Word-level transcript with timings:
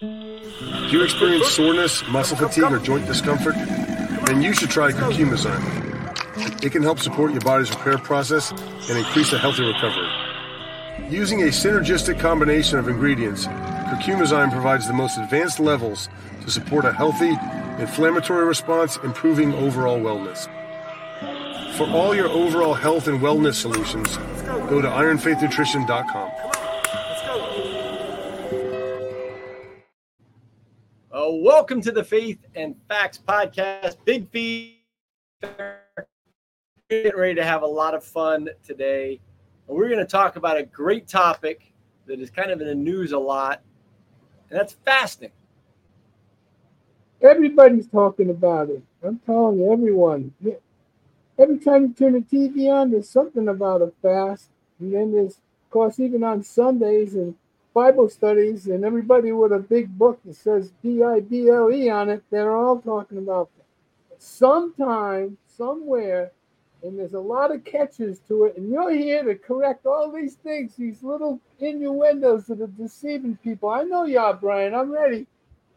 Do 0.00 0.88
you 0.90 1.02
experience 1.02 1.48
soreness, 1.48 2.06
muscle 2.08 2.36
fatigue, 2.36 2.64
or 2.64 2.78
joint 2.78 3.06
discomfort? 3.06 3.54
Then 4.26 4.42
you 4.42 4.52
should 4.52 4.70
try 4.70 4.90
Curcumazyme. 4.92 6.64
It 6.64 6.72
can 6.72 6.82
help 6.82 6.98
support 6.98 7.32
your 7.32 7.40
body's 7.42 7.70
repair 7.70 7.98
process 7.98 8.50
and 8.88 8.98
increase 8.98 9.32
a 9.32 9.38
healthy 9.38 9.64
recovery. 9.64 10.08
Using 11.08 11.42
a 11.42 11.46
synergistic 11.46 12.18
combination 12.18 12.78
of 12.78 12.88
ingredients, 12.88 13.46
Curcumazyme 13.46 14.50
provides 14.50 14.86
the 14.86 14.94
most 14.94 15.18
advanced 15.18 15.60
levels 15.60 16.08
to 16.42 16.50
support 16.50 16.84
a 16.84 16.92
healthy, 16.92 17.36
inflammatory 17.78 18.44
response, 18.44 18.98
improving 19.04 19.54
overall 19.54 20.00
wellness. 20.00 20.48
For 21.76 21.86
all 21.88 22.14
your 22.14 22.28
overall 22.28 22.74
health 22.74 23.08
and 23.08 23.20
wellness 23.20 23.54
solutions, 23.54 24.16
go 24.68 24.80
to 24.80 24.88
ironfaithnutrition.com. 24.88 26.43
welcome 31.64 31.80
to 31.80 31.92
the 31.92 32.04
Faith 32.04 32.44
and 32.54 32.76
Facts 32.90 33.18
podcast. 33.26 33.96
Big 34.04 34.28
feed. 34.28 34.80
Getting 36.90 37.16
ready 37.16 37.34
to 37.36 37.42
have 37.42 37.62
a 37.62 37.66
lot 37.66 37.94
of 37.94 38.04
fun 38.04 38.50
today. 38.62 39.18
We're 39.66 39.88
going 39.88 39.98
to 39.98 40.04
talk 40.04 40.36
about 40.36 40.58
a 40.58 40.64
great 40.64 41.08
topic 41.08 41.72
that 42.04 42.20
is 42.20 42.28
kind 42.28 42.50
of 42.50 42.60
in 42.60 42.66
the 42.66 42.74
news 42.74 43.12
a 43.12 43.18
lot, 43.18 43.62
and 44.50 44.60
that's 44.60 44.74
fasting. 44.84 45.30
Everybody's 47.22 47.88
talking 47.88 48.28
about 48.28 48.68
it. 48.68 48.82
I'm 49.02 49.18
telling 49.20 49.58
you, 49.58 49.72
everyone. 49.72 50.34
Every 51.38 51.58
time 51.60 51.84
you 51.84 51.94
turn 51.94 52.12
the 52.12 52.20
TV 52.20 52.70
on, 52.70 52.90
there's 52.90 53.08
something 53.08 53.48
about 53.48 53.80
a 53.80 53.90
fast. 54.02 54.50
And 54.80 54.92
then 54.92 55.12
there's, 55.12 55.36
of 55.36 55.70
course, 55.70 55.98
even 55.98 56.24
on 56.24 56.42
Sundays 56.42 57.14
and 57.14 57.34
Bible 57.74 58.08
studies, 58.08 58.68
and 58.68 58.84
everybody 58.84 59.32
with 59.32 59.52
a 59.52 59.58
big 59.58 59.98
book 59.98 60.20
that 60.24 60.36
says 60.36 60.72
B 60.82 61.02
I 61.02 61.20
B 61.20 61.50
L 61.50 61.72
E 61.72 61.90
on 61.90 62.08
it, 62.08 62.22
they're 62.30 62.56
all 62.56 62.80
talking 62.80 63.18
about 63.18 63.50
that. 63.56 64.22
Sometime, 64.22 65.36
somewhere, 65.46 66.30
and 66.84 66.96
there's 66.98 67.14
a 67.14 67.20
lot 67.20 67.52
of 67.52 67.64
catches 67.64 68.20
to 68.28 68.44
it, 68.44 68.56
and 68.56 68.70
you're 68.70 68.92
here 68.92 69.24
to 69.24 69.34
correct 69.34 69.86
all 69.86 70.12
these 70.12 70.34
things, 70.34 70.76
these 70.76 71.02
little 71.02 71.40
innuendos 71.58 72.46
that 72.46 72.60
are 72.60 72.68
deceiving 72.68 73.36
people. 73.42 73.68
I 73.68 73.82
know 73.82 74.04
you 74.04 74.20
are, 74.20 74.34
Bryan. 74.34 74.74
I'm 74.74 74.92
ready. 74.92 75.26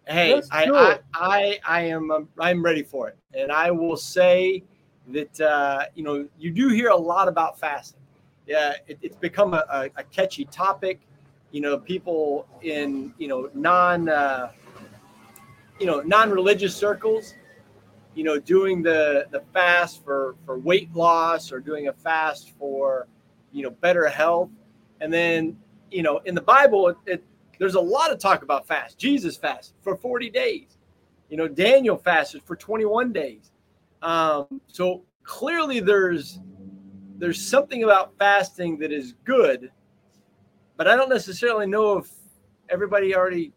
Hey, 0.08 0.40
I, 0.52 0.70
I, 0.70 1.00
I, 1.14 1.60
I 1.66 1.82
am 1.82 2.12
um, 2.12 2.30
I'm 2.40 2.64
ready 2.64 2.84
for 2.84 3.10
it, 3.10 3.18
and 3.34 3.52
I 3.52 3.72
will 3.72 3.98
say 3.98 4.64
that 5.10 5.42
uh, 5.42 5.86
you 5.96 6.04
know 6.04 6.28
you 6.40 6.52
do 6.52 6.70
hear 6.70 6.90
a 6.90 6.96
lot 6.96 7.28
about 7.28 7.60
fasting. 7.60 8.00
Yeah, 8.46 8.76
it, 8.88 9.00
it's 9.02 9.18
become 9.18 9.54
a, 9.56 9.66
a, 9.70 9.90
a 9.98 10.04
catchy 10.04 10.46
topic 10.46 11.02
you 11.52 11.62
know 11.62 11.78
people 11.78 12.48
in 12.62 13.14
you 13.18 13.28
know 13.28 13.50
non 13.54 14.10
uh, 14.10 14.52
you 15.80 15.86
know 15.86 16.02
non-religious 16.02 16.76
circles 16.76 17.34
you 18.18 18.24
know 18.24 18.40
doing 18.40 18.82
the 18.82 19.28
the 19.32 19.42
fast 19.54 20.04
for 20.04 20.36
for 20.44 20.58
weight 20.58 20.94
loss 20.96 21.52
or 21.52 21.60
doing 21.60 21.88
a 21.88 21.94
fast 21.94 22.52
for 22.58 23.08
you 23.52 23.62
know 23.62 23.70
better 23.70 24.08
health. 24.08 24.50
And 25.02 25.14
then 25.14 25.56
you 25.92 26.02
know 26.02 26.18
in 26.26 26.34
the 26.34 26.42
bible 26.42 26.90
it, 26.90 26.98
it 27.06 27.24
there's 27.60 27.76
a 27.76 27.80
lot 27.80 28.12
of 28.12 28.20
talk 28.20 28.42
about 28.42 28.68
fast. 28.68 28.98
Jesus 28.98 29.38
fasted 29.38 29.76
for 29.82 29.96
40 29.96 30.32
days. 30.32 30.78
You 31.30 31.38
know 31.38 31.48
daniel 31.48 31.96
fasted 31.96 32.42
for 32.44 32.56
21 32.56 33.14
days. 33.14 33.52
Um, 34.02 34.62
so 34.66 35.04
clearly 35.24 35.80
there's 35.80 36.40
there's 37.20 37.40
something 37.40 37.84
about 37.84 38.18
fasting 38.18 38.80
that 38.80 38.92
is 38.92 39.14
good 39.26 39.72
but 40.78 40.88
I 40.88 40.96
don't 40.96 41.10
necessarily 41.10 41.68
know 41.68 41.98
if 41.98 42.10
everybody 42.70 43.16
already 43.16 43.52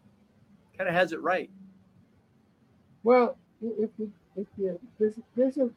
kind 0.77 0.89
of 0.89 0.95
has 0.95 1.11
it 1.11 1.21
right. 1.21 1.49
Well, 3.03 3.37
if 3.61 3.89
you, 3.97 4.11
if 4.35 4.47
you, 4.57 4.79
there's, 4.99 5.19
there's 5.35 5.57
a, 5.57 5.69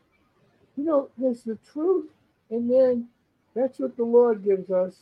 you 0.76 0.84
know, 0.84 1.10
there's 1.18 1.42
the 1.42 1.58
truth, 1.72 2.10
and 2.50 2.70
then 2.70 3.08
that's 3.54 3.78
what 3.78 3.96
the 3.96 4.04
Lord 4.04 4.44
gives 4.44 4.70
us. 4.70 4.96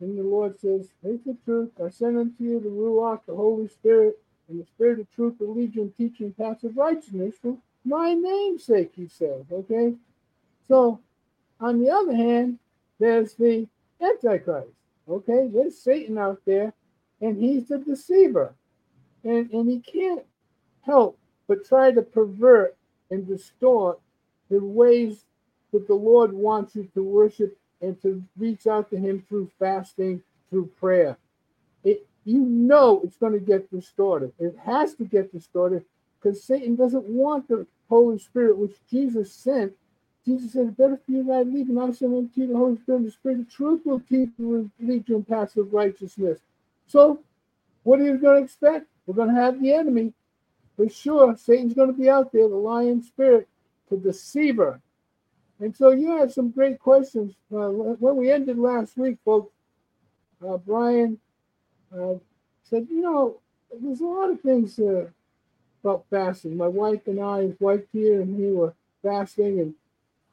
And 0.00 0.16
the 0.16 0.22
Lord 0.22 0.60
says, 0.60 0.88
Here's 1.02 1.22
the 1.24 1.36
truth. 1.44 1.70
I 1.84 1.88
send 1.88 2.18
unto 2.18 2.44
you 2.44 2.60
the 2.60 2.68
Ruach, 2.68 3.20
the 3.26 3.34
Holy 3.34 3.66
Spirit, 3.68 4.18
and 4.48 4.60
the 4.60 4.66
Spirit 4.66 5.00
of 5.00 5.10
truth, 5.12 5.34
the 5.38 5.46
legion, 5.46 5.92
teaching 5.96 6.32
paths 6.32 6.64
of 6.64 6.76
righteousness 6.76 7.34
for 7.40 7.56
my 7.84 8.14
name's 8.14 8.64
sake, 8.64 8.92
he 8.94 9.08
says. 9.08 9.44
Okay? 9.50 9.94
So, 10.68 11.00
on 11.60 11.80
the 11.80 11.90
other 11.90 12.14
hand, 12.14 12.58
there's 13.00 13.34
the 13.34 13.66
Antichrist. 14.00 14.77
Okay, 15.08 15.48
there's 15.52 15.78
Satan 15.78 16.18
out 16.18 16.40
there, 16.44 16.72
and 17.20 17.36
he's 17.38 17.68
the 17.68 17.78
deceiver. 17.78 18.54
And, 19.24 19.50
and 19.50 19.68
he 19.68 19.80
can't 19.80 20.24
help 20.82 21.18
but 21.48 21.64
try 21.64 21.90
to 21.90 22.02
pervert 22.02 22.76
and 23.10 23.26
distort 23.26 23.98
the 24.50 24.62
ways 24.62 25.24
that 25.72 25.86
the 25.86 25.94
Lord 25.94 26.32
wants 26.32 26.76
you 26.76 26.88
to 26.94 27.02
worship 27.02 27.56
and 27.80 28.00
to 28.02 28.22
reach 28.36 28.66
out 28.66 28.90
to 28.90 28.96
him 28.96 29.24
through 29.28 29.50
fasting, 29.58 30.22
through 30.50 30.66
prayer. 30.78 31.16
It 31.84 32.06
you 32.24 32.40
know 32.40 33.00
it's 33.04 33.16
going 33.16 33.32
to 33.32 33.38
get 33.38 33.70
distorted. 33.70 34.32
It 34.38 34.54
has 34.64 34.94
to 34.96 35.04
get 35.04 35.32
distorted 35.32 35.84
because 36.20 36.42
Satan 36.42 36.76
doesn't 36.76 37.04
want 37.04 37.48
the 37.48 37.66
Holy 37.88 38.18
Spirit, 38.18 38.58
which 38.58 38.76
Jesus 38.90 39.32
sent 39.32 39.72
Jesus 40.28 40.52
said, 40.52 40.76
Better 40.76 40.98
for 40.98 41.10
you 41.10 41.32
I 41.32 41.42
leave, 41.42 41.70
and 41.70 41.80
I 41.80 41.90
send 41.90 42.14
unto 42.14 42.42
you 42.42 42.48
the 42.48 42.56
Holy 42.56 42.76
Spirit, 42.76 43.04
the 43.04 43.10
Spirit 43.10 43.40
of 43.40 43.50
truth 43.50 43.80
will 43.86 44.00
teach 44.00 44.28
you 44.38 44.56
and 44.56 44.70
lead 44.78 45.08
you 45.08 45.16
in 45.16 45.24
paths 45.24 45.56
of 45.56 45.72
righteousness. 45.72 46.38
So, 46.86 47.20
what 47.84 47.98
are 47.98 48.04
you 48.04 48.18
going 48.18 48.36
to 48.36 48.44
expect? 48.44 48.86
We're 49.06 49.14
going 49.14 49.34
to 49.34 49.40
have 49.40 49.58
the 49.58 49.72
enemy. 49.72 50.12
For 50.76 50.86
sure, 50.86 51.34
Satan's 51.34 51.72
going 51.72 51.90
to 51.90 51.98
be 51.98 52.10
out 52.10 52.30
there, 52.30 52.46
the 52.46 52.54
lion 52.54 53.02
spirit, 53.02 53.48
the 53.90 53.96
deceiver. 53.96 54.80
And 55.60 55.74
so 55.74 55.92
you 55.92 56.18
had 56.18 56.30
some 56.30 56.50
great 56.50 56.78
questions. 56.78 57.34
Uh, 57.50 57.68
when 57.68 58.16
we 58.16 58.30
ended 58.30 58.58
last 58.58 58.98
week, 58.98 59.16
folks, 59.24 59.52
uh, 60.46 60.58
Bryan 60.58 61.18
uh, 61.92 62.14
said, 62.64 62.86
you 62.90 63.00
know, 63.00 63.38
there's 63.82 64.02
a 64.02 64.06
lot 64.06 64.30
of 64.30 64.40
things 64.42 64.78
uh, 64.78 65.06
about 65.82 66.04
fasting. 66.10 66.54
My 66.54 66.68
wife 66.68 67.06
and 67.06 67.18
I, 67.18 67.44
his 67.44 67.58
wife 67.60 67.82
here, 67.94 68.20
and 68.20 68.38
he 68.38 68.52
were 68.52 68.74
fasting, 69.02 69.60
and 69.60 69.74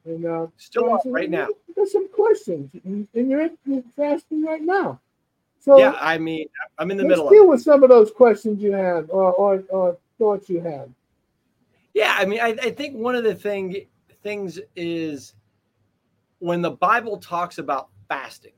and 0.05 0.25
uh, 0.25 0.47
still 0.57 0.93
up 0.93 1.01
right 1.05 1.29
now. 1.29 1.47
There's 1.75 1.91
some 1.91 2.09
questions, 2.09 2.71
and 2.83 3.07
you're 3.13 3.49
fasting 3.95 4.43
right 4.43 4.61
now. 4.61 4.99
So 5.59 5.77
yeah, 5.79 5.95
I 5.99 6.17
mean, 6.17 6.47
I'm 6.77 6.91
in 6.91 6.97
the 6.97 7.03
middle. 7.03 7.27
Of 7.27 7.33
deal 7.33 7.47
with 7.47 7.61
some 7.61 7.83
of 7.83 7.89
those 7.89 8.11
questions 8.11 8.61
you 8.61 8.71
had, 8.71 9.09
or, 9.09 9.33
or, 9.33 9.63
or 9.69 9.97
thoughts 10.19 10.49
you 10.49 10.61
had. 10.61 10.93
Yeah, 11.93 12.15
I 12.17 12.25
mean, 12.25 12.39
I, 12.39 12.49
I 12.49 12.71
think 12.71 12.95
one 12.95 13.15
of 13.15 13.23
the 13.23 13.33
thing 13.33 13.87
things 14.21 14.59
is 14.75 15.33
when 16.39 16.61
the 16.61 16.71
Bible 16.71 17.17
talks 17.17 17.57
about 17.57 17.89
fasting, 18.07 18.53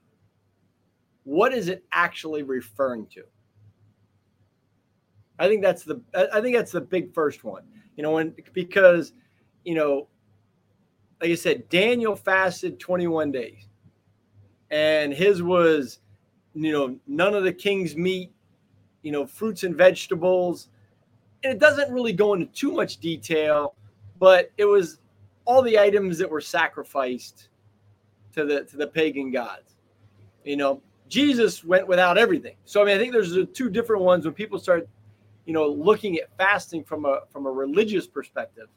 what 1.23 1.53
is 1.53 1.67
it 1.67 1.83
actually 1.91 2.43
referring 2.43 3.05
to? 3.07 3.23
I 5.39 5.47
think 5.47 5.61
that's 5.61 5.83
the 5.83 6.01
I 6.33 6.41
think 6.41 6.55
that's 6.55 6.71
the 6.71 6.81
big 6.81 7.13
first 7.13 7.43
one. 7.43 7.63
You 7.95 8.03
know, 8.03 8.11
when 8.11 8.33
because 8.53 9.13
you 9.63 9.75
know 9.75 10.07
like 11.21 11.31
I 11.31 11.35
said, 11.35 11.67
Daniel 11.69 12.15
fasted 12.15 12.79
21 12.79 13.31
days, 13.31 13.67
and 14.69 15.13
his 15.13 15.41
was, 15.41 15.99
you 16.53 16.71
know, 16.71 16.97
none 17.07 17.33
of 17.33 17.43
the 17.43 17.53
king's 17.53 17.95
meat, 17.95 18.31
you 19.01 19.11
know, 19.11 19.25
fruits 19.25 19.63
and 19.63 19.75
vegetables. 19.75 20.69
And 21.43 21.53
it 21.53 21.59
doesn't 21.59 21.91
really 21.91 22.13
go 22.13 22.33
into 22.33 22.47
too 22.47 22.71
much 22.71 22.97
detail, 22.97 23.75
but 24.19 24.51
it 24.57 24.65
was 24.65 24.99
all 25.45 25.61
the 25.61 25.79
items 25.79 26.17
that 26.17 26.29
were 26.29 26.41
sacrificed 26.41 27.49
to 28.33 28.45
the 28.45 28.63
to 28.65 28.77
the 28.77 28.87
pagan 28.87 29.31
gods. 29.31 29.75
You 30.43 30.57
know, 30.57 30.81
Jesus 31.07 31.63
went 31.63 31.87
without 31.87 32.17
everything. 32.17 32.55
So 32.65 32.81
I 32.81 32.85
mean, 32.85 32.95
I 32.95 32.99
think 32.99 33.13
there's 33.13 33.35
two 33.53 33.69
different 33.69 34.03
ones 34.03 34.25
when 34.25 34.33
people 34.33 34.59
start, 34.59 34.87
you 35.45 35.53
know, 35.53 35.67
looking 35.67 36.17
at 36.17 36.35
fasting 36.37 36.83
from 36.83 37.05
a 37.05 37.21
from 37.29 37.45
a 37.45 37.51
religious 37.51 38.07
perspective 38.07 38.67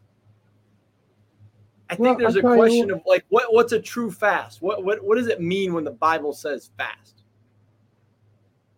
I 1.91 1.97
think 1.97 2.19
well, 2.19 2.19
there's 2.19 2.37
a 2.37 2.43
question 2.43 2.89
you, 2.89 2.95
of 2.95 3.03
like 3.05 3.25
what 3.31 3.53
what's 3.53 3.73
a 3.73 3.81
true 3.81 4.13
fast? 4.13 4.63
What 4.63 4.85
what 4.85 5.03
what 5.03 5.19
does 5.19 5.27
it 5.27 5.41
mean 5.41 5.75
when 5.75 5.83
the 5.83 5.91
Bible 5.91 6.33
says 6.33 6.71
fast? 6.79 7.23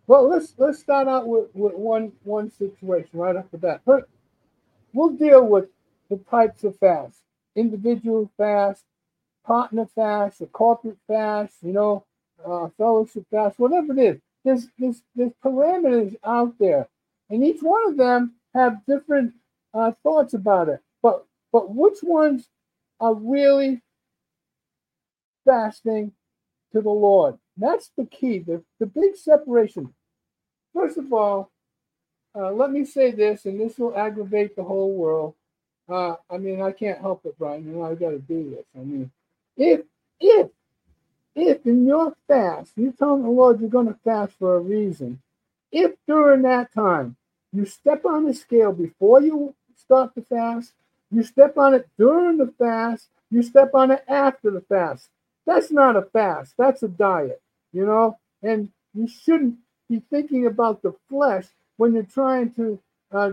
Well, 0.07 0.27
let's 0.27 0.55
let's 0.57 0.79
start 0.79 1.07
out 1.07 1.27
with, 1.27 1.47
with 1.53 1.73
one 1.75 2.11
one 2.23 2.49
situation 2.49 3.11
right 3.13 3.35
off 3.35 3.45
the 3.51 3.59
bat. 3.59 3.81
First, 3.85 4.07
we'll 4.93 5.11
deal 5.11 5.45
with 5.45 5.65
the 6.09 6.17
types 6.17 6.63
of 6.63 6.75
fast: 6.79 7.19
individual 7.55 8.31
fast, 8.35 8.83
partner 9.45 9.87
fast, 9.93 10.41
a 10.41 10.47
corporate 10.47 10.97
fast, 11.07 11.53
you 11.61 11.73
know, 11.73 12.03
uh, 12.43 12.69
fellowship 12.77 13.25
fast, 13.29 13.59
whatever 13.59 13.93
it 13.93 13.99
is. 13.99 14.21
There's, 14.43 14.67
there's 14.79 15.03
there's 15.15 15.31
parameters 15.43 16.15
out 16.23 16.55
there, 16.59 16.89
and 17.29 17.43
each 17.43 17.61
one 17.61 17.87
of 17.87 17.95
them 17.95 18.33
have 18.55 18.83
different 18.87 19.33
uh, 19.73 19.91
thoughts 20.01 20.33
about 20.33 20.67
it. 20.67 20.79
But 21.03 21.25
but 21.51 21.73
which 21.73 21.99
ones 22.01 22.49
are 23.03 23.13
really 23.13 23.81
fasting 25.43 26.13
to 26.71 26.79
the 26.79 26.89
Lord. 26.89 27.37
That's 27.57 27.91
the 27.97 28.05
key, 28.05 28.39
the, 28.39 28.63
the 28.79 28.85
big 28.85 29.17
separation. 29.17 29.93
First 30.73 30.97
of 30.97 31.11
all, 31.11 31.51
uh, 32.33 32.51
let 32.53 32.71
me 32.71 32.85
say 32.85 33.11
this, 33.11 33.45
and 33.45 33.59
this 33.59 33.77
will 33.77 33.95
aggravate 33.95 34.55
the 34.55 34.63
whole 34.63 34.93
world. 34.93 35.35
Uh, 35.89 36.15
I 36.29 36.37
mean, 36.37 36.61
I 36.61 36.71
can't 36.71 37.01
help 37.01 37.25
it, 37.25 37.37
Bryan. 37.37 37.67
You 37.67 37.73
know, 37.73 37.83
I 37.83 37.95
got 37.95 38.11
to 38.11 38.19
do 38.19 38.51
this. 38.51 38.65
I 38.73 38.79
mean, 38.79 39.11
if 39.57 39.81
if 40.21 40.47
if 41.35 41.65
in 41.65 41.85
your 41.85 42.15
fast, 42.27 42.71
you 42.77 42.93
tell 42.97 43.21
the 43.21 43.27
Lord 43.29 43.59
you're 43.59 43.69
going 43.69 43.87
to 43.87 43.99
fast 44.05 44.33
for 44.39 44.55
a 44.55 44.61
reason, 44.61 45.21
if 45.73 45.91
during 46.07 46.43
that 46.43 46.73
time 46.73 47.17
you 47.51 47.65
step 47.65 48.05
on 48.05 48.25
the 48.25 48.33
scale 48.33 48.71
before 48.71 49.21
you 49.21 49.53
start 49.75 50.15
the 50.15 50.21
fast, 50.21 50.71
you 51.13 51.23
step 51.23 51.57
on 51.57 51.73
it 51.73 51.87
during 51.97 52.37
the 52.37 52.53
fast, 52.57 53.07
you 53.29 53.43
step 53.43 53.71
on 53.73 53.91
it 53.91 54.03
after 54.07 54.51
the 54.51 54.61
fast. 54.61 55.09
That's 55.45 55.71
not 55.71 55.95
a 55.95 56.01
fast, 56.01 56.55
that's 56.57 56.83
a 56.83 56.87
diet, 56.87 57.41
you 57.71 57.85
know? 57.85 58.17
And 58.41 58.71
you 58.93 59.07
shouldn't 59.07 59.57
be 59.89 60.01
thinking 60.09 60.45
about 60.45 60.81
the 60.81 60.93
flesh 61.09 61.45
when 61.77 61.93
you're 61.93 62.03
trying 62.03 62.53
to 62.53 62.79
uh, 63.11 63.31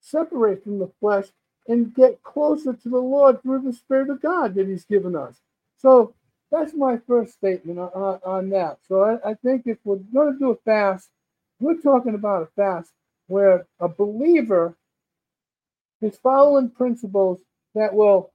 separate 0.00 0.62
from 0.64 0.78
the 0.78 0.90
flesh 1.00 1.26
and 1.66 1.94
get 1.94 2.22
closer 2.22 2.74
to 2.74 2.88
the 2.88 2.98
Lord 2.98 3.42
through 3.42 3.62
the 3.62 3.72
Spirit 3.72 4.10
of 4.10 4.20
God 4.20 4.54
that 4.54 4.68
He's 4.68 4.84
given 4.84 5.16
us. 5.16 5.40
So 5.78 6.14
that's 6.50 6.74
my 6.74 6.98
first 7.06 7.32
statement 7.32 7.78
on, 7.78 8.20
on 8.24 8.50
that. 8.50 8.78
So 8.86 9.02
I, 9.02 9.30
I 9.30 9.34
think 9.34 9.62
if 9.66 9.78
we're 9.84 9.96
going 9.96 10.32
to 10.34 10.38
do 10.38 10.50
a 10.50 10.56
fast, 10.56 11.08
we're 11.60 11.80
talking 11.80 12.14
about 12.14 12.42
a 12.42 12.46
fast 12.54 12.92
where 13.26 13.66
a 13.80 13.88
believer 13.88 14.76
is 16.04 16.18
following 16.18 16.68
principles 16.68 17.38
that 17.74 17.94
will 17.94 18.32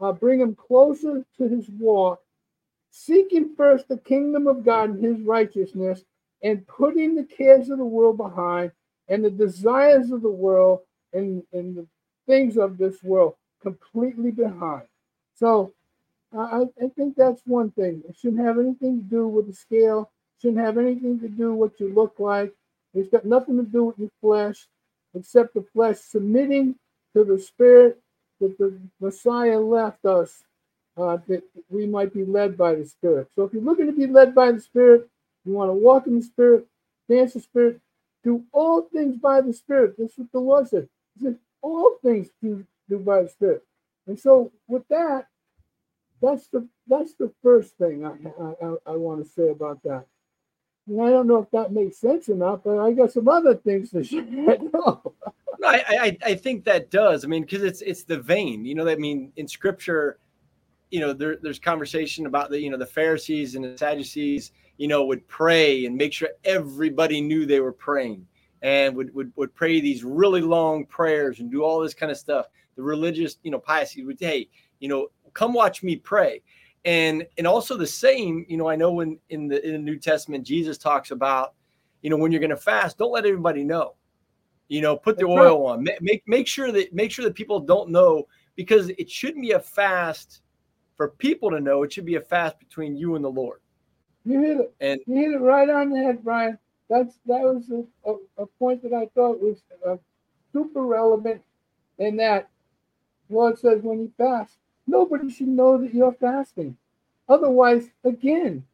uh, 0.00 0.12
bring 0.12 0.40
him 0.40 0.54
closer 0.54 1.24
to 1.38 1.48
his 1.48 1.68
walk, 1.70 2.20
seeking 2.90 3.54
first 3.56 3.88
the 3.88 3.96
kingdom 3.96 4.46
of 4.46 4.64
God 4.64 4.90
and 4.90 5.04
his 5.04 5.20
righteousness, 5.22 6.02
and 6.42 6.66
putting 6.66 7.14
the 7.14 7.24
cares 7.24 7.70
of 7.70 7.78
the 7.78 7.84
world 7.84 8.18
behind 8.18 8.70
and 9.08 9.24
the 9.24 9.30
desires 9.30 10.10
of 10.10 10.20
the 10.20 10.30
world 10.30 10.80
and, 11.12 11.42
and 11.52 11.76
the 11.76 11.86
things 12.26 12.58
of 12.58 12.76
this 12.76 13.02
world 13.02 13.34
completely 13.62 14.30
behind. 14.30 14.82
So 15.34 15.72
I, 16.36 16.64
I 16.82 16.88
think 16.96 17.16
that's 17.16 17.40
one 17.46 17.70
thing. 17.70 18.02
It 18.08 18.16
shouldn't 18.18 18.44
have 18.44 18.58
anything 18.58 18.98
to 18.98 19.04
do 19.04 19.26
with 19.26 19.46
the 19.46 19.54
scale, 19.54 20.10
shouldn't 20.42 20.64
have 20.64 20.76
anything 20.76 21.18
to 21.20 21.28
do 21.28 21.54
with 21.54 21.72
what 21.72 21.80
you 21.80 21.94
look 21.94 22.16
like. 22.18 22.52
It's 22.92 23.08
got 23.08 23.24
nothing 23.24 23.56
to 23.56 23.62
do 23.62 23.84
with 23.84 23.98
your 23.98 24.10
flesh, 24.20 24.66
except 25.14 25.54
the 25.54 25.64
flesh 25.72 25.96
submitting 25.98 26.74
to 27.16 27.24
the 27.24 27.40
spirit 27.40 28.00
that 28.40 28.58
the 28.58 28.78
Messiah 29.00 29.58
left 29.58 30.04
us, 30.04 30.44
uh, 30.96 31.18
that 31.28 31.42
we 31.70 31.86
might 31.86 32.12
be 32.12 32.24
led 32.24 32.56
by 32.56 32.74
the 32.74 32.84
Spirit. 32.84 33.28
So 33.34 33.44
if 33.44 33.52
you're 33.52 33.62
looking 33.62 33.86
to 33.86 33.92
be 33.92 34.06
led 34.06 34.34
by 34.34 34.52
the 34.52 34.60
Spirit, 34.60 35.08
you 35.44 35.52
want 35.52 35.70
to 35.70 35.74
walk 35.74 36.06
in 36.06 36.16
the 36.16 36.22
Spirit, 36.22 36.66
dance 37.08 37.34
the 37.34 37.40
Spirit, 37.40 37.80
do 38.24 38.44
all 38.52 38.82
things 38.92 39.16
by 39.16 39.40
the 39.40 39.52
Spirit. 39.52 39.94
That's 39.98 40.18
what 40.18 40.32
the 40.32 40.40
Lord 40.40 40.68
said. 40.68 40.88
He 41.18 41.24
said, 41.24 41.38
all 41.62 41.96
things 42.02 42.28
do, 42.42 42.66
do 42.88 42.98
by 42.98 43.22
the 43.22 43.28
Spirit. 43.28 43.64
And 44.06 44.18
so 44.18 44.52
with 44.68 44.86
that, 44.88 45.26
that's 46.22 46.48
the 46.48 46.66
that's 46.88 47.14
the 47.14 47.30
first 47.42 47.76
thing 47.78 48.04
I 48.06 48.12
I, 48.64 48.92
I 48.92 48.96
want 48.96 49.24
to 49.24 49.30
say 49.30 49.50
about 49.50 49.82
that. 49.84 50.06
And 50.88 51.02
I 51.02 51.10
don't 51.10 51.26
know 51.26 51.42
if 51.42 51.50
that 51.52 51.72
makes 51.72 51.98
sense 51.98 52.28
or 52.28 52.36
not, 52.36 52.64
but 52.64 52.78
I 52.78 52.92
got 52.92 53.12
some 53.12 53.28
other 53.28 53.54
things 53.56 53.90
to 53.90 54.04
share. 54.04 54.24
no, 55.66 55.78
I, 55.78 55.84
I 55.88 56.18
I 56.24 56.34
think 56.34 56.64
that 56.64 56.90
does. 56.90 57.24
I 57.24 57.28
mean, 57.28 57.42
because 57.42 57.62
it's 57.62 57.82
it's 57.82 58.04
the 58.04 58.18
vein. 58.18 58.64
You 58.64 58.74
know, 58.74 58.88
I 58.88 58.96
mean, 58.96 59.32
in 59.36 59.48
Scripture, 59.48 60.18
you 60.90 61.00
know, 61.00 61.12
there, 61.12 61.36
there's 61.42 61.58
conversation 61.58 62.26
about 62.26 62.50
the 62.50 62.60
you 62.60 62.70
know 62.70 62.76
the 62.76 62.86
Pharisees 62.86 63.54
and 63.54 63.64
the 63.64 63.78
Sadducees. 63.78 64.52
You 64.78 64.88
know, 64.88 65.04
would 65.06 65.26
pray 65.26 65.86
and 65.86 65.96
make 65.96 66.12
sure 66.12 66.28
everybody 66.44 67.20
knew 67.20 67.46
they 67.46 67.60
were 67.60 67.72
praying, 67.72 68.26
and 68.62 68.94
would 68.94 69.14
would 69.14 69.32
would 69.36 69.54
pray 69.54 69.80
these 69.80 70.04
really 70.04 70.40
long 70.40 70.86
prayers 70.86 71.40
and 71.40 71.50
do 71.50 71.62
all 71.62 71.80
this 71.80 71.94
kind 71.94 72.12
of 72.12 72.18
stuff. 72.18 72.46
The 72.76 72.82
religious, 72.82 73.38
you 73.42 73.50
know, 73.50 73.58
piety 73.58 74.04
would 74.04 74.18
say, 74.18 74.26
hey, 74.26 74.48
you 74.80 74.88
know, 74.88 75.08
come 75.32 75.52
watch 75.54 75.82
me 75.82 75.96
pray 75.96 76.42
and 76.86 77.26
and 77.36 77.46
also 77.48 77.76
the 77.76 77.86
same 77.86 78.46
you 78.48 78.56
know 78.56 78.68
i 78.68 78.76
know 78.76 78.92
when 78.92 79.18
in 79.28 79.48
the 79.48 79.64
in 79.66 79.72
the 79.72 79.78
new 79.78 79.98
testament 79.98 80.46
jesus 80.46 80.78
talks 80.78 81.10
about 81.10 81.54
you 82.00 82.08
know 82.08 82.16
when 82.16 82.30
you're 82.30 82.40
going 82.40 82.48
to 82.48 82.56
fast 82.56 82.96
don't 82.96 83.10
let 83.10 83.26
everybody 83.26 83.64
know 83.64 83.95
you 84.68 84.80
know 84.80 84.96
put 84.96 85.16
the 85.16 85.26
That's 85.26 85.38
oil 85.38 85.62
right. 85.64 85.72
on 85.72 85.88
make 86.00 86.22
make 86.26 86.46
sure 86.46 86.72
that 86.72 86.94
make 86.94 87.10
sure 87.10 87.24
that 87.24 87.34
people 87.34 87.60
don't 87.60 87.90
know 87.90 88.26
because 88.54 88.88
it 88.90 89.10
shouldn't 89.10 89.42
be 89.42 89.52
a 89.52 89.60
fast 89.60 90.42
for 90.96 91.08
people 91.08 91.50
to 91.50 91.60
know 91.60 91.82
it 91.82 91.92
should 91.92 92.06
be 92.06 92.16
a 92.16 92.20
fast 92.20 92.58
between 92.58 92.96
you 92.96 93.14
and 93.16 93.24
the 93.24 93.30
lord 93.30 93.60
you 94.24 94.40
hit 94.40 94.58
it 94.58 94.74
and 94.80 95.00
you 95.06 95.14
hit 95.16 95.32
it 95.32 95.40
right 95.40 95.70
on 95.70 95.90
the 95.90 95.98
head 95.98 96.22
bryan 96.24 96.58
that's 96.88 97.18
that 97.26 97.40
was 97.40 97.70
a, 97.70 98.10
a, 98.10 98.42
a 98.42 98.46
point 98.58 98.82
that 98.82 98.92
i 98.92 99.06
thought 99.14 99.40
was 99.40 99.62
uh, 99.86 99.96
super 100.52 100.82
relevant 100.82 101.42
in 101.98 102.16
that 102.16 102.48
lord 103.30 103.58
says 103.58 103.82
when 103.82 104.00
you 104.00 104.12
fast 104.18 104.56
Nobody 104.86 105.30
should 105.30 105.48
know 105.48 105.78
that 105.78 105.92
you're 105.92 106.12
fasting. 106.12 106.76
Otherwise, 107.28 107.90
again, 108.04 108.64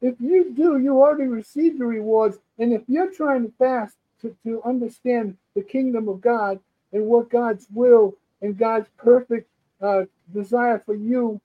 if 0.00 0.14
you 0.20 0.52
do, 0.52 0.78
you 0.78 1.00
already 1.00 1.28
received 1.28 1.80
the 1.80 1.86
rewards. 1.86 2.38
And 2.58 2.72
if 2.72 2.82
you're 2.86 3.12
trying 3.12 3.44
to 3.44 3.52
fast 3.58 3.96
to, 4.22 4.34
to 4.44 4.62
understand 4.64 5.36
the 5.54 5.62
kingdom 5.62 6.08
of 6.08 6.20
God 6.20 6.58
and 6.92 7.06
what 7.06 7.30
God's 7.30 7.66
will 7.72 8.14
and 8.42 8.58
God's 8.58 8.88
perfect 8.98 9.48
uh, 9.80 10.02
desire 10.32 10.82
for 10.84 10.94
you 10.94 11.40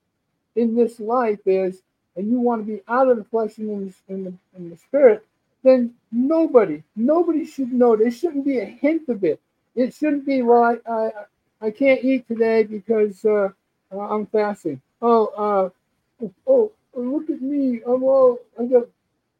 in 0.55 0.75
this 0.75 0.99
life 0.99 1.39
is, 1.45 1.81
and 2.15 2.29
you 2.29 2.39
want 2.39 2.65
to 2.65 2.71
be 2.71 2.81
out 2.87 3.07
of 3.07 3.17
the 3.17 3.23
flesh 3.23 3.57
and 3.57 3.69
in 3.69 3.85
the, 3.85 4.13
in 4.13 4.23
the, 4.23 4.33
in 4.57 4.69
the 4.69 4.77
spirit, 4.77 5.25
then 5.63 5.93
nobody, 6.11 6.83
nobody 6.95 7.45
should 7.45 7.71
know. 7.71 7.95
There 7.95 8.11
shouldn't 8.11 8.45
be 8.45 8.59
a 8.59 8.65
hint 8.65 9.07
of 9.09 9.23
it. 9.23 9.39
It 9.75 9.93
shouldn't 9.93 10.25
be, 10.25 10.41
well, 10.41 10.63
I, 10.63 10.91
I, 10.91 11.11
I 11.61 11.71
can't 11.71 12.03
eat 12.03 12.27
today 12.27 12.63
because 12.63 13.23
uh, 13.23 13.49
uh, 13.93 13.99
I'm 13.99 14.25
fasting. 14.25 14.81
Oh, 15.01 15.71
uh, 16.21 16.27
oh, 16.47 16.71
look 16.93 17.29
at 17.29 17.41
me. 17.41 17.81
I'm 17.85 18.03
all, 18.03 18.39
I 18.59 18.65
got, 18.65 18.87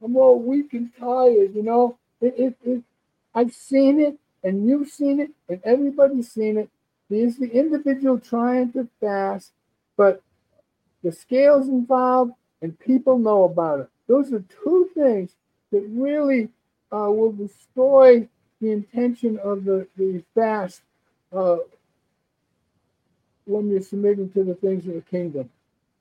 I'm 0.03 0.15
all 0.15 0.39
weak 0.39 0.73
and 0.73 0.91
tired. 0.97 1.55
You 1.55 1.63
know, 1.63 1.97
it, 2.21 2.33
it, 2.37 2.55
it, 2.63 2.83
I've 3.33 3.53
seen 3.53 3.99
it, 3.99 4.17
and 4.43 4.67
you've 4.67 4.89
seen 4.89 5.19
it, 5.19 5.31
and 5.49 5.61
everybody's 5.63 6.31
seen 6.31 6.57
it. 6.57 6.69
There's 7.09 7.37
the 7.37 7.49
individual 7.51 8.19
trying 8.19 8.71
to 8.73 8.87
fast, 8.99 9.51
but 9.97 10.21
the 11.03 11.11
scales 11.11 11.67
involved, 11.67 12.33
and 12.61 12.77
people 12.79 13.17
know 13.17 13.43
about 13.45 13.81
it. 13.81 13.89
Those 14.07 14.31
are 14.33 14.43
two 14.63 14.89
things 14.93 15.31
that 15.71 15.81
really 15.89 16.49
uh, 16.91 17.09
will 17.09 17.31
destroy 17.31 18.27
the 18.59 18.71
intention 18.71 19.39
of 19.39 19.63
the, 19.63 19.87
the 19.97 20.23
fast 20.35 20.81
uh, 21.33 21.57
when 23.45 23.69
you're 23.69 23.81
submitting 23.81 24.29
to 24.31 24.43
the 24.43 24.55
things 24.55 24.85
of 24.87 24.93
the 24.93 25.01
kingdom. 25.01 25.49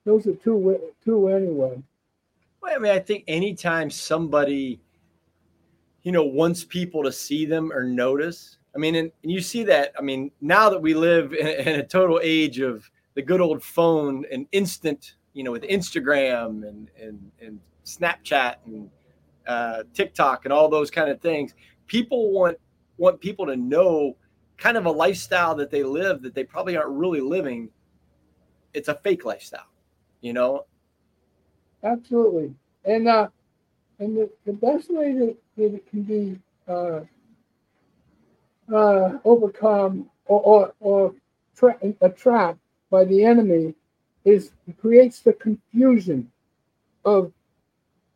Those 0.05 0.27
are 0.27 0.33
two 0.33 0.79
two 1.03 1.27
anyway. 1.27 1.81
Well, 2.61 2.75
I 2.75 2.77
mean, 2.79 2.91
I 2.91 2.99
think 2.99 3.23
anytime 3.27 3.89
somebody, 3.89 4.79
you 6.03 6.11
know, 6.11 6.23
wants 6.23 6.63
people 6.63 7.03
to 7.03 7.11
see 7.11 7.45
them 7.45 7.71
or 7.71 7.83
notice. 7.83 8.57
I 8.75 8.79
mean, 8.79 8.95
and, 8.95 9.11
and 9.23 9.31
you 9.31 9.41
see 9.41 9.63
that. 9.65 9.93
I 9.97 10.01
mean, 10.01 10.31
now 10.41 10.69
that 10.69 10.81
we 10.81 10.93
live 10.93 11.33
in, 11.33 11.47
in 11.67 11.79
a 11.79 11.85
total 11.85 12.19
age 12.23 12.59
of 12.59 12.89
the 13.15 13.21
good 13.21 13.41
old 13.41 13.63
phone 13.63 14.25
and 14.31 14.47
instant, 14.51 15.15
you 15.33 15.43
know, 15.43 15.51
with 15.51 15.63
Instagram 15.63 16.67
and 16.67 16.89
and 16.99 17.31
and 17.41 17.59
Snapchat 17.85 18.55
and 18.65 18.89
uh, 19.47 19.83
TikTok 19.93 20.45
and 20.45 20.53
all 20.53 20.69
those 20.69 20.91
kind 20.91 21.09
of 21.09 21.21
things, 21.21 21.53
people 21.87 22.31
want 22.31 22.57
want 22.97 23.19
people 23.19 23.45
to 23.45 23.55
know 23.55 24.15
kind 24.57 24.77
of 24.77 24.85
a 24.85 24.91
lifestyle 24.91 25.55
that 25.55 25.71
they 25.71 25.83
live 25.83 26.21
that 26.21 26.35
they 26.35 26.43
probably 26.43 26.77
aren't 26.77 26.91
really 26.91 27.21
living. 27.21 27.69
It's 28.73 28.87
a 28.87 28.95
fake 28.95 29.25
lifestyle, 29.25 29.67
you 30.21 30.33
know. 30.33 30.65
Absolutely, 31.83 32.53
and 32.85 33.07
uh, 33.07 33.27
and 33.99 34.15
the, 34.15 34.29
the 34.45 34.53
best 34.53 34.91
way 34.91 35.13
that, 35.13 35.35
that 35.57 35.73
it 35.75 35.89
can 35.89 36.03
be 36.03 36.39
uh, 36.67 37.01
uh, 38.73 39.17
overcome 39.25 40.09
or 40.25 40.41
or, 40.41 40.73
or 40.79 41.13
tra- 41.55 42.57
by 42.89 43.05
the 43.05 43.23
enemy 43.23 43.73
is 44.25 44.51
creates 44.79 45.21
the 45.21 45.33
confusion 45.33 46.31
of 47.05 47.31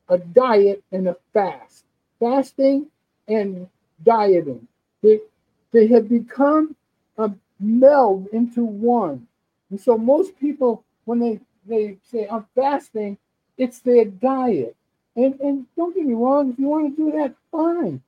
a 0.10 0.18
diet 0.18 0.84
and 0.92 1.08
a 1.08 1.18
fast, 1.34 1.86
fasting 2.20 2.88
and 3.28 3.68
dieting. 4.04 4.68
It, 5.04 5.30
they 5.72 5.88
have 5.88 6.10
become 6.10 6.76
a 7.18 7.32
meld 7.60 8.28
into 8.34 8.64
one. 8.66 9.28
And 9.70 9.80
so 9.80 9.98
most 9.98 10.40
people, 10.40 10.84
when 11.06 11.20
they, 11.20 11.40
they 11.68 11.98
say, 12.04 12.28
I'm 12.32 12.46
fasting, 12.56 13.18
it's 13.58 13.80
their 13.80 14.06
diet. 14.06 14.76
And, 15.16 15.40
and 15.40 15.66
don't 15.78 15.96
get 15.96 16.06
me 16.06 16.14
wrong, 16.14 16.52
if 16.52 16.60
you 16.60 16.68
want 16.68 16.96
to 16.96 17.12
do 17.12 17.18
that, 17.18 17.36
fine. 17.52 18.02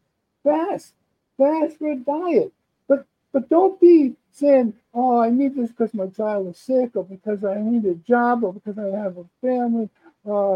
Fast. 0.44 0.94
Fast 1.38 1.78
for 1.78 1.92
a 1.92 1.96
diet. 1.96 2.52
But 2.88 3.06
but 3.32 3.50
don't 3.50 3.80
be 3.80 4.16
saying, 4.32 4.74
oh, 4.94 5.20
I 5.20 5.30
need 5.30 5.56
this 5.56 5.70
because 5.70 5.94
my 5.94 6.08
child 6.08 6.48
is 6.48 6.58
sick, 6.58 6.92
or 6.96 7.04
because 7.04 7.44
I 7.44 7.60
need 7.60 7.86
a 7.86 7.96
job, 7.96 8.44
or 8.44 8.54
because 8.54 8.78
I 8.78 8.98
have 8.98 9.18
a 9.18 9.26
family, 9.42 9.90
uh, 10.28 10.56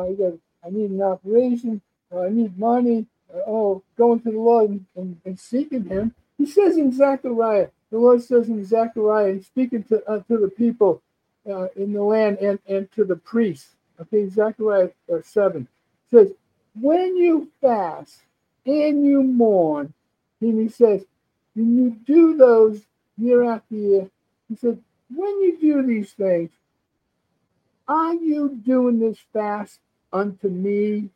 I, 0.00 0.12
got, 0.12 0.34
I 0.64 0.70
need 0.70 0.90
an 0.90 1.02
operation, 1.02 1.80
or 2.10 2.26
I 2.26 2.30
need 2.30 2.58
money, 2.58 3.06
oh, 3.46 3.82
going 3.96 4.20
to 4.20 4.30
the 4.30 4.38
Lord 4.38 4.70
and, 4.70 4.86
and, 4.96 5.20
and, 5.24 5.38
seeking 5.38 5.84
Him. 5.84 6.14
He 6.38 6.46
says 6.46 6.76
in 6.76 6.92
Zechariah, 6.92 7.68
the 7.90 7.98
Lord 7.98 8.22
says 8.22 8.48
in 8.48 8.64
Zechariah, 8.64 9.42
speaking 9.42 9.84
to 9.84 10.02
uh, 10.06 10.20
to 10.28 10.38
the 10.38 10.48
people 10.48 11.02
uh, 11.48 11.68
in 11.76 11.92
the 11.92 12.02
land 12.02 12.38
and, 12.38 12.58
and 12.66 12.90
to 12.92 13.04
the 13.04 13.16
priests. 13.16 13.76
Okay, 14.00 14.28
Zechariah 14.28 14.90
uh, 15.12 15.22
7 15.22 15.68
says, 16.12 16.32
When 16.80 17.16
you 17.16 17.50
fast 17.60 18.20
and 18.64 19.04
you 19.04 19.22
mourn, 19.22 19.92
and 20.40 20.60
he 20.60 20.68
says, 20.68 21.04
when 21.54 21.76
you 21.76 21.90
do 22.04 22.36
those 22.36 22.82
year 23.16 23.44
after 23.44 23.74
year, 23.74 24.10
he 24.48 24.56
said, 24.56 24.78
when 25.14 25.40
you 25.42 25.58
do 25.60 25.86
these 25.86 26.12
things, 26.12 26.50
are 27.86 28.14
you 28.14 28.60
doing 28.64 28.98
this 28.98 29.18
fast 29.32 29.80
unto 30.12 30.48
me, 30.48 31.10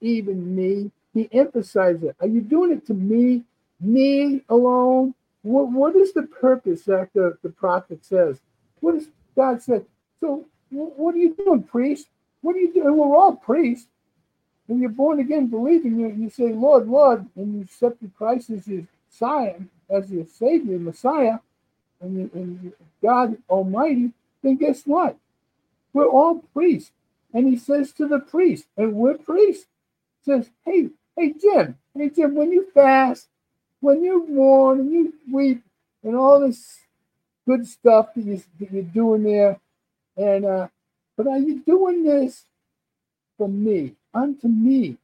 even 0.00 0.54
me? 0.54 0.90
He 1.14 1.28
emphasized 1.32 2.04
it. 2.04 2.16
Are 2.20 2.26
you 2.26 2.40
doing 2.40 2.72
it 2.72 2.86
to 2.86 2.94
me, 2.94 3.44
me 3.80 4.42
alone? 4.48 5.14
What, 5.42 5.70
what 5.70 5.96
is 5.96 6.12
the 6.12 6.22
purpose 6.22 6.84
that 6.84 7.10
the, 7.14 7.38
the 7.42 7.50
prophet 7.50 8.04
says? 8.04 8.40
What 8.80 8.94
does 8.94 9.08
God 9.36 9.62
say? 9.62 9.82
So, 10.20 10.44
what 10.70 11.14
are 11.14 11.18
you 11.18 11.34
doing, 11.34 11.62
priest? 11.62 12.08
What 12.42 12.56
are 12.56 12.60
you 12.60 12.72
doing? 12.72 12.96
We're 12.96 13.16
all 13.16 13.36
priests. 13.36 13.88
When 14.70 14.80
you're 14.80 14.90
born 14.90 15.18
again, 15.18 15.48
believing 15.48 15.98
you, 15.98 16.14
you 16.16 16.30
say, 16.30 16.52
Lord, 16.52 16.86
Lord, 16.86 17.26
and 17.34 17.56
you 17.56 17.62
accepted 17.62 18.12
Christ 18.16 18.50
as 18.50 18.68
your 18.68 18.84
Messiah, 19.10 19.56
as 19.90 20.08
your 20.12 20.24
Savior, 20.26 20.78
Messiah, 20.78 21.38
and, 22.00 22.32
and 22.32 22.72
God 23.02 23.36
Almighty, 23.48 24.12
then 24.44 24.54
guess 24.54 24.84
what? 24.84 25.16
We're 25.92 26.06
all 26.06 26.44
priests. 26.52 26.92
And 27.34 27.48
he 27.48 27.56
says 27.56 27.90
to 27.94 28.06
the 28.06 28.20
priest, 28.20 28.66
and 28.76 28.94
we're 28.94 29.18
priests, 29.18 29.66
says, 30.24 30.50
Hey, 30.64 30.90
hey 31.16 31.32
Jim, 31.32 31.76
hey 31.96 32.08
Jim, 32.10 32.36
when 32.36 32.52
you 32.52 32.68
fast, 32.72 33.26
when 33.80 34.04
you 34.04 34.24
mourn 34.28 34.78
and 34.78 34.92
you 34.92 35.14
weep 35.32 35.64
and 36.04 36.14
all 36.14 36.38
this 36.38 36.78
good 37.44 37.66
stuff 37.66 38.14
that, 38.14 38.24
you, 38.24 38.40
you're 38.60 38.84
doing 38.84 39.24
there, 39.24 39.58
and 40.16 40.44
uh, 40.44 40.68
but 41.16 41.26
are 41.26 41.40
you 41.40 41.58
doing 41.66 42.04
this 42.04 42.44
for 43.36 43.48
me, 43.48 43.96
unto 44.14 44.48
me? 44.48 44.96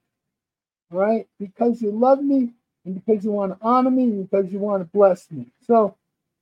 Right? 0.90 1.26
Because 1.38 1.82
you 1.82 1.90
love 1.90 2.22
me 2.22 2.50
and 2.84 3.04
because 3.04 3.24
you 3.24 3.32
want 3.32 3.58
to 3.58 3.66
honor 3.66 3.90
me 3.90 4.04
and 4.04 4.30
because 4.30 4.50
you 4.52 4.58
want 4.58 4.82
to 4.82 4.96
bless 4.96 5.30
me. 5.30 5.46
So 5.66 5.96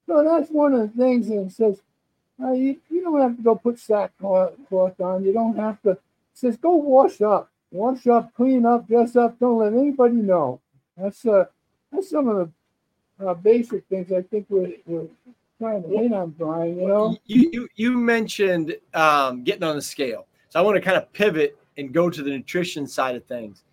so 0.07 0.23
that's 0.23 0.51
one 0.51 0.75
of 0.75 0.81
the 0.81 1.03
things 1.03 1.29
that 1.29 1.51
says 1.51 1.81
uh, 2.43 2.53
you, 2.53 2.77
you 2.91 3.03
don't 3.03 3.21
have 3.21 3.37
to 3.37 3.43
go 3.43 3.55
put 3.55 3.79
sackcloth 3.79 5.01
on. 5.01 5.25
You 5.25 5.33
don't 5.33 5.57
have 5.57 5.81
to. 5.83 5.91
It 5.91 6.01
says 6.35 6.57
go 6.57 6.75
wash 6.75 7.21
up, 7.21 7.51
wash 7.71 8.07
up, 8.07 8.35
clean 8.35 8.67
up, 8.67 8.87
dress 8.87 9.17
up. 9.17 9.39
Don't 9.39 9.59
let 9.59 9.73
anybody 9.73 10.15
know. 10.15 10.61
That's 10.97 11.25
uh, 11.27 11.47
that's 11.93 12.11
some 12.11 12.29
of 12.29 12.51
the 13.19 13.27
uh, 13.27 13.35
basic 13.35 13.87
things 13.87 14.13
I 14.13 14.23
think 14.23 14.47
we're, 14.49 14.73
we're 14.85 15.07
trying 15.59 15.83
to 15.85 15.89
hit 15.89 16.13
on, 16.13 16.31
Bryan. 16.31 16.79
You 16.79 16.89
know, 16.89 17.19
you 17.27 17.51
you, 17.53 17.69
you 17.77 17.93
mentioned 17.97 18.77
um, 18.93 19.45
getting 19.45 19.63
on 19.63 19.77
the 19.77 19.83
scale, 19.83 20.27
so 20.49 20.59
I 20.59 20.63
want 20.63 20.77
to 20.77 20.81
kind 20.81 20.97
of 20.97 21.13
pivot 21.13 21.57
and 21.77 21.93
go 21.93 22.11
to 22.11 22.23
the 22.23 22.31
nutrition 22.31 22.87
side 22.87 23.17
of 23.17 23.25
things. 23.25 23.65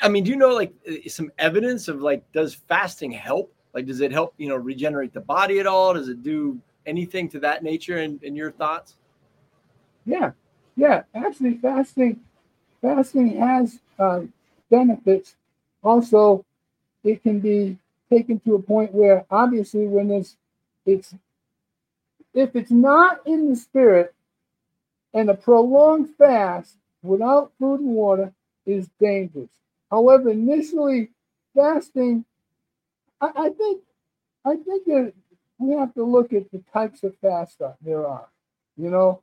I 0.00 0.08
mean, 0.08 0.24
do 0.24 0.30
you 0.30 0.36
know 0.36 0.54
like 0.54 0.72
some 1.08 1.30
evidence 1.38 1.88
of 1.88 2.00
like 2.02 2.30
does 2.32 2.54
fasting 2.54 3.10
help? 3.10 3.52
Like, 3.72 3.86
does 3.86 4.00
it 4.00 4.12
help 4.12 4.34
you 4.36 4.48
know 4.48 4.56
regenerate 4.56 5.12
the 5.12 5.20
body 5.20 5.58
at 5.58 5.66
all? 5.66 5.94
Does 5.94 6.08
it 6.08 6.22
do 6.22 6.58
anything 6.86 7.28
to 7.30 7.40
that 7.40 7.62
nature 7.62 7.98
in, 7.98 8.18
in 8.22 8.36
your 8.36 8.50
thoughts? 8.50 8.96
Yeah, 10.04 10.32
yeah. 10.76 11.02
Actually, 11.14 11.58
fasting 11.58 12.20
fasting 12.80 13.38
has 13.38 13.80
uh, 13.98 14.20
benefits. 14.70 15.36
Also, 15.82 16.44
it 17.04 17.22
can 17.22 17.40
be 17.40 17.78
taken 18.10 18.38
to 18.40 18.54
a 18.54 18.62
point 18.62 18.92
where 18.92 19.24
obviously 19.30 19.86
when 19.86 20.10
it's 20.10 20.36
it's 20.84 21.14
if 22.34 22.54
it's 22.54 22.70
not 22.70 23.20
in 23.26 23.48
the 23.48 23.56
spirit 23.56 24.14
and 25.14 25.30
a 25.30 25.34
prolonged 25.34 26.10
fast 26.16 26.76
without 27.06 27.52
food 27.58 27.80
and 27.80 27.90
water 27.94 28.32
is 28.66 28.88
dangerous. 29.00 29.50
However, 29.90 30.30
initially 30.30 31.10
fasting, 31.54 32.24
I, 33.20 33.30
I 33.36 33.48
think 33.50 33.82
I 34.44 34.56
think 34.56 34.84
that 34.86 35.12
we 35.58 35.74
have 35.74 35.94
to 35.94 36.04
look 36.04 36.32
at 36.32 36.50
the 36.50 36.62
types 36.72 37.02
of 37.02 37.16
fast 37.18 37.60
there 37.82 38.06
are. 38.06 38.28
You 38.76 38.90
know, 38.90 39.22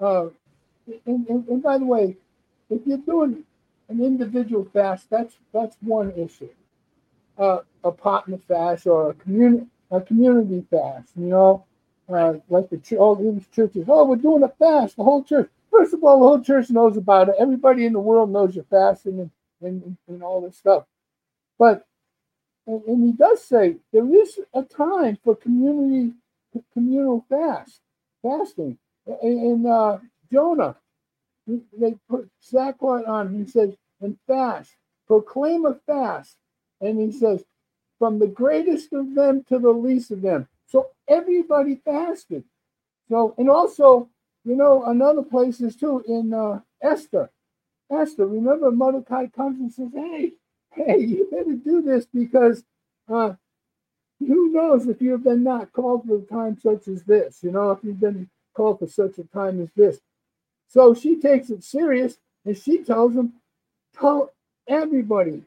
uh, 0.00 0.28
and, 1.06 1.26
and, 1.28 1.48
and 1.48 1.62
by 1.62 1.78
the 1.78 1.84
way, 1.84 2.16
if 2.70 2.86
you're 2.86 2.98
doing 2.98 3.44
an 3.88 4.02
individual 4.02 4.66
fast, 4.72 5.08
that's 5.10 5.34
that's 5.52 5.76
one 5.80 6.12
issue. 6.12 6.48
Uh, 7.38 7.60
a 7.84 7.90
partner 7.90 8.38
fast 8.46 8.86
or 8.86 9.10
a 9.10 9.14
community 9.14 9.66
a 9.90 10.00
community 10.00 10.64
fast. 10.70 11.10
You 11.16 11.26
know, 11.26 11.64
uh, 12.08 12.34
like 12.48 12.70
the 12.70 12.96
all 12.96 13.16
these 13.16 13.46
churches. 13.48 13.86
Oh, 13.88 14.04
we're 14.04 14.16
doing 14.16 14.42
a 14.42 14.48
fast. 14.48 14.96
The 14.96 15.04
whole 15.04 15.22
church. 15.22 15.50
First 15.72 15.94
of 15.94 16.04
all, 16.04 16.20
the 16.20 16.26
whole 16.26 16.40
church 16.40 16.70
knows 16.70 16.96
about 16.96 17.30
it. 17.30 17.36
Everybody 17.38 17.86
in 17.86 17.94
the 17.94 18.00
world 18.00 18.30
knows 18.30 18.54
you're 18.54 18.64
fasting 18.64 19.18
and 19.20 19.30
and, 19.62 19.96
and 20.08 20.22
all 20.22 20.40
this 20.40 20.58
stuff. 20.58 20.84
But 21.58 21.86
and, 22.66 22.82
and 22.84 23.04
he 23.04 23.12
does 23.12 23.42
say 23.42 23.76
there 23.92 24.14
is 24.14 24.38
a 24.54 24.62
time 24.62 25.18
for 25.24 25.34
community 25.34 26.14
communal 26.72 27.24
fast, 27.28 27.80
fasting. 28.22 28.78
In 29.22 29.66
uh, 29.66 29.98
Jonah, 30.30 30.76
they 31.46 31.94
put 32.08 32.28
sackcloth 32.40 33.06
on. 33.06 33.34
He 33.34 33.50
says, 33.50 33.74
and 34.00 34.16
fast, 34.26 34.76
proclaim 35.06 35.64
a 35.64 35.74
fast. 35.86 36.36
And 36.80 37.00
he 37.00 37.10
says, 37.16 37.44
from 37.98 38.18
the 38.18 38.26
greatest 38.26 38.92
of 38.92 39.14
them 39.14 39.44
to 39.48 39.58
the 39.58 39.70
least 39.70 40.10
of 40.10 40.22
them. 40.22 40.48
So 40.66 40.88
everybody 41.08 41.80
fasted. 41.84 42.44
So, 43.08 43.34
and 43.38 43.48
also, 43.48 44.08
you 44.44 44.56
know, 44.56 44.84
another 44.86 45.22
places 45.22 45.76
too 45.76 46.02
in 46.06 46.32
uh, 46.34 46.60
Esther. 46.82 47.30
Esther, 47.90 48.26
remember 48.26 48.70
Mordecai 48.70 49.26
comes 49.26 49.60
and 49.60 49.72
says, 49.72 49.90
hey, 49.94 50.32
hey, 50.72 50.98
you 50.98 51.28
better 51.30 51.54
do 51.54 51.82
this 51.82 52.06
because 52.06 52.64
uh, 53.12 53.34
who 54.18 54.52
knows 54.52 54.86
if 54.86 55.02
you've 55.02 55.24
been 55.24 55.42
not 55.42 55.72
called 55.72 56.04
for 56.06 56.16
a 56.16 56.22
time 56.22 56.58
such 56.58 56.88
as 56.88 57.04
this, 57.04 57.40
you 57.42 57.50
know, 57.50 57.72
if 57.72 57.80
you've 57.82 58.00
been 58.00 58.28
called 58.54 58.78
for 58.78 58.86
such 58.86 59.18
a 59.18 59.24
time 59.24 59.60
as 59.60 59.68
this. 59.76 60.00
So 60.68 60.94
she 60.94 61.16
takes 61.16 61.50
it 61.50 61.62
serious 61.62 62.16
and 62.44 62.56
she 62.56 62.82
tells 62.82 63.14
them, 63.14 63.34
tell 63.98 64.32
everybody, 64.66 65.42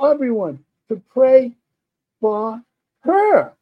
everyone 0.00 0.64
to 0.88 1.02
pray 1.12 1.52
for 2.20 2.62
her. 3.00 3.52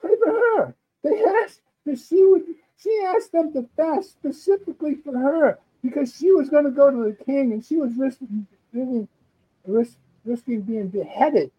Pray 0.00 0.14
for 0.22 0.30
her. 0.30 0.74
They 1.02 1.22
asked 1.42 1.60
that 1.84 1.98
she 1.98 2.24
would 2.24 2.44
she 2.78 3.02
asked 3.06 3.32
them 3.32 3.52
to 3.52 3.68
fast 3.76 4.12
specifically 4.12 4.96
for 4.96 5.16
her 5.16 5.58
because 5.82 6.16
she 6.16 6.30
was 6.32 6.48
going 6.50 6.64
to 6.64 6.70
go 6.70 6.90
to 6.90 7.04
the 7.04 7.24
king 7.24 7.52
and 7.52 7.64
she 7.64 7.76
was 7.76 7.92
risking, 7.96 8.46
risk, 9.66 9.96
risking 10.24 10.62
being 10.62 10.88
beheaded. 10.88 11.50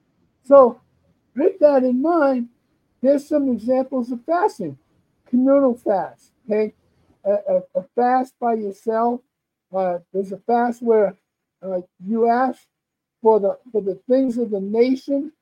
So 0.43 0.79
with 1.35 1.59
that 1.59 1.83
in 1.83 2.01
mind, 2.01 2.49
there's 3.01 3.27
some 3.27 3.49
examples 3.49 4.11
of 4.11 4.23
fasting. 4.25 4.77
Communal 5.29 5.75
fast, 5.75 6.31
okay? 6.45 6.73
A, 7.25 7.31
a, 7.31 7.61
a 7.75 7.83
fast 7.95 8.33
by 8.39 8.53
yourself. 8.53 9.21
Uh, 9.75 9.99
there's 10.13 10.31
a 10.31 10.37
fast 10.37 10.81
where 10.81 11.17
uh, 11.61 11.81
you 12.05 12.29
ask 12.29 12.61
for 13.21 13.39
the 13.39 13.57
for 13.71 13.81
the 13.81 13.95
things 14.09 14.37
of 14.37 14.51
the 14.51 14.61
nation. 14.61 15.33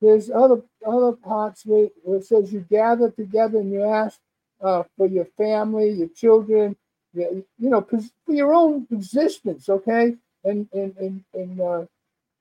There's 0.00 0.30
other 0.30 0.62
other 0.86 1.12
parts 1.12 1.66
where, 1.66 1.88
where 2.02 2.18
it 2.18 2.26
says 2.26 2.52
you 2.52 2.60
gather 2.70 3.10
together 3.10 3.58
and 3.58 3.72
you 3.72 3.84
ask 3.84 4.20
uh, 4.64 4.82
for 4.96 5.06
your 5.06 5.26
family, 5.36 5.90
your 5.90 6.08
children, 6.08 6.76
you, 7.12 7.46
you 7.58 7.70
know, 7.70 7.82
for 7.82 8.32
your 8.32 8.54
own 8.54 8.86
existence, 8.90 9.68
okay, 9.68 10.16
and 10.44 10.68
and 10.72 10.96
and, 10.96 11.24
and 11.34 11.60
uh, 11.60 11.84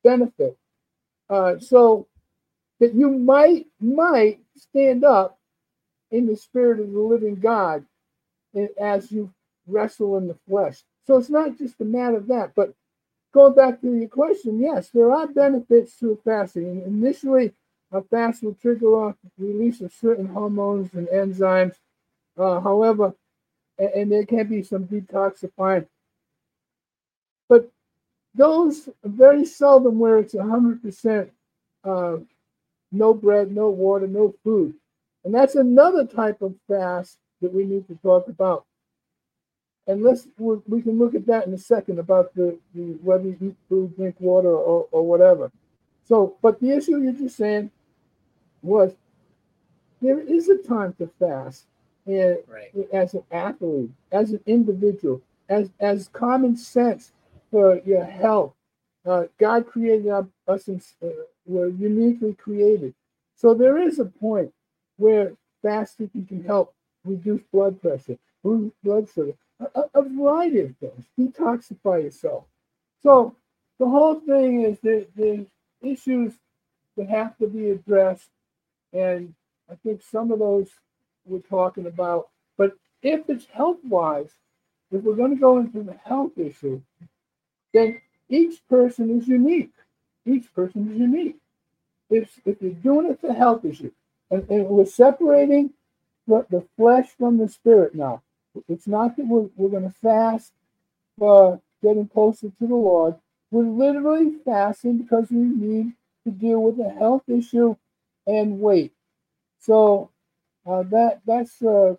benefit. 0.03 0.58
Uh, 1.30 1.60
so 1.60 2.08
that 2.80 2.94
you 2.94 3.10
might 3.10 3.68
might 3.80 4.39
stand 4.58 5.03
up 5.03 5.38
in 6.12 6.25
the 6.27 6.36
spirit 6.36 6.80
of 6.80 6.92
the 6.92 7.00
living 7.00 7.36
God 7.36 7.86
as 8.80 9.12
you 9.12 9.32
wrestle 9.68 10.18
in 10.18 10.27
the 10.27 10.38
flesh. 10.48 10.84
So 11.06 11.18
it's 11.18 11.30
not 11.30 11.58
just 11.58 11.82
a 11.82 11.86
matter 11.86 12.18
of 12.18 12.27
that, 12.27 12.53
but 12.56 12.74
going 13.34 13.56
back 13.56 13.82
to 13.82 13.94
your 13.94 14.10
question, 14.10 14.60
yes, 14.60 14.89
there 14.89 15.12
are 15.12 15.27
benefits 15.27 15.98
to 16.00 16.20
fasting. 16.24 16.84
Initially, 16.86 17.53
a 17.92 18.01
fast 18.01 18.44
will 18.44 18.56
trigger 18.56 18.96
off 18.96 19.15
release 19.38 19.82
of 19.82 19.94
certain 19.94 20.27
hormones 20.27 20.94
and 20.94 21.08
enzymes. 21.08 21.75
Uh, 22.38 22.60
however, 22.60 23.13
and, 23.78 23.90
and, 23.90 24.12
there 24.12 24.25
can 24.25 24.48
be 24.48 24.63
some 24.63 24.86
detoxifying. 24.86 25.88
But 27.50 27.72
those 28.36 28.90
very 29.04 29.46
seldom 29.46 30.00
where 30.00 30.18
it's 30.20 30.34
100% 30.34 31.30
uh, 31.84 32.18
no 32.92 33.13
bread, 33.13 33.52
no 33.52 33.70
water, 33.70 34.08
no 34.08 34.34
food. 34.44 34.74
And 35.25 35.34
that's 35.34 35.56
another 35.56 36.06
type 36.06 36.42
of 36.42 36.56
fast 36.68 37.18
that 37.42 37.54
we 37.54 37.66
need 37.66 37.88
to 37.88 37.96
talk 38.04 38.28
about. 38.28 38.66
and 39.88 40.04
let's 40.04 40.28
we 40.38 40.82
can 40.82 40.98
look 40.98 41.16
at 41.16 41.25
that 41.28 41.46
in 41.48 41.54
a 41.54 41.58
second 41.58 42.00
about 42.00 42.34
the, 42.36 42.58
the 42.74 42.98
whether 43.04 43.25
you 43.25 43.38
eat 43.42 43.56
food, 43.68 43.96
drink 43.96 44.16
water, 44.20 44.56
or, 44.56 44.88
or 44.92 45.06
whatever. 45.06 45.52
So, 46.08 46.38
but 46.42 46.60
the 46.60 46.72
issue 46.72 46.98
you're 46.98 47.13
just 47.13 47.38
saying 47.38 47.72
was 48.62 48.94
there 50.02 50.20
is 50.20 50.50
a 50.50 50.58
time 50.58 50.94
to 51.00 51.10
fast, 51.20 51.66
and 52.06 52.38
right. 52.48 52.72
as 52.92 53.14
an 53.14 53.24
athlete, 53.32 53.92
as 54.12 54.32
an 54.32 54.42
individual, 54.46 55.22
as 55.50 55.70
as 55.80 56.10
common 56.10 56.56
sense 56.58 57.12
for 57.52 57.80
your 57.86 58.04
health. 58.04 58.54
Uh, 59.06 59.24
God 59.38 59.68
created 59.68 60.10
us, 60.48 60.68
and 60.68 60.82
uh, 61.04 61.08
we're 61.46 61.68
uniquely 61.68 62.34
created. 62.34 62.94
So 63.36 63.54
there 63.54 63.78
is 63.78 64.00
a 64.00 64.06
point 64.06 64.54
where 64.98 65.34
fasting 65.62 66.10
can 66.28 66.44
help 66.44 66.74
reduce 67.04 67.42
blood 67.52 67.82
pressure, 67.82 68.18
reduce 68.44 68.72
blood 68.84 69.08
sugar, 69.14 69.34
a, 69.60 69.84
a 69.94 70.02
variety 70.04 70.62
of 70.62 70.76
things. 70.78 71.06
Detoxify 71.20 72.04
yourself. 72.04 72.46
So 73.02 73.36
the 73.80 73.88
whole 73.88 74.20
thing 74.22 74.62
is 74.62 74.80
that 74.80 75.08
the 75.16 75.46
issues 75.82 76.34
that 76.96 77.10
have 77.10 77.38
to 77.38 77.48
be 77.48 77.72
addressed, 77.72 78.30
and 78.94 79.34
I 79.70 79.76
think 79.84 80.02
some 80.02 80.32
of 80.32 80.40
those 80.40 80.70
we're 81.25 81.39
talking 81.39 81.86
about. 81.86 82.30
But 82.58 82.74
if 83.01 83.30
it's 83.30 83.46
health 83.46 83.80
wise, 83.84 84.32
if 84.92 85.01
we're 85.03 85.15
going 85.15 85.34
to 85.34 85.39
go 85.39 85.58
into 85.58 85.84
the 85.84 85.98
health 86.06 86.38
issue, 86.38 86.82
then 87.74 88.01
each 88.30 88.65
person 88.70 89.18
is 89.18 89.27
unique. 89.27 89.74
Each 90.25 90.53
person 90.53 90.92
is 90.92 90.98
unique. 90.98 91.38
If, 92.10 92.39
if 92.46 92.62
you're 92.62 92.72
doing 92.72 93.12
it 93.12 93.20
for 93.20 93.34
health 93.34 93.65
issue, 93.65 93.92
and, 94.30 94.50
and 94.50 94.68
we're 94.68 94.86
separating 94.86 95.72
the, 96.27 96.46
the 96.50 96.65
flesh 96.77 97.10
from 97.18 97.38
the 97.38 97.48
spirit 97.48 97.96
now. 97.96 98.22
It's 98.68 98.88
not 98.88 99.18
that 99.18 99.27
we're, 99.27 99.50
we're 99.56 99.70
going 99.70 99.89
to 99.89 99.96
fast 100.01 100.51
for 101.18 101.60
getting 101.82 102.08
closer 102.08 102.48
to 102.48 102.68
the 102.68 102.75
Lord. 102.75 103.15
We're 103.51 103.63
literally 103.63 104.34
fasting 104.46 104.98
because 104.98 105.30
we 105.30 105.38
need 105.38 105.94
to 106.25 106.32
deal 106.32 106.62
with 106.62 106.80
a 106.80 106.89
health 106.89 107.24
issue 107.27 107.75
and 108.25 108.60
weight. 108.60 108.94
So 109.60 110.10
uh, 110.65 110.84
that 110.84 111.22
that's 111.25 111.62
uh, 111.62 111.96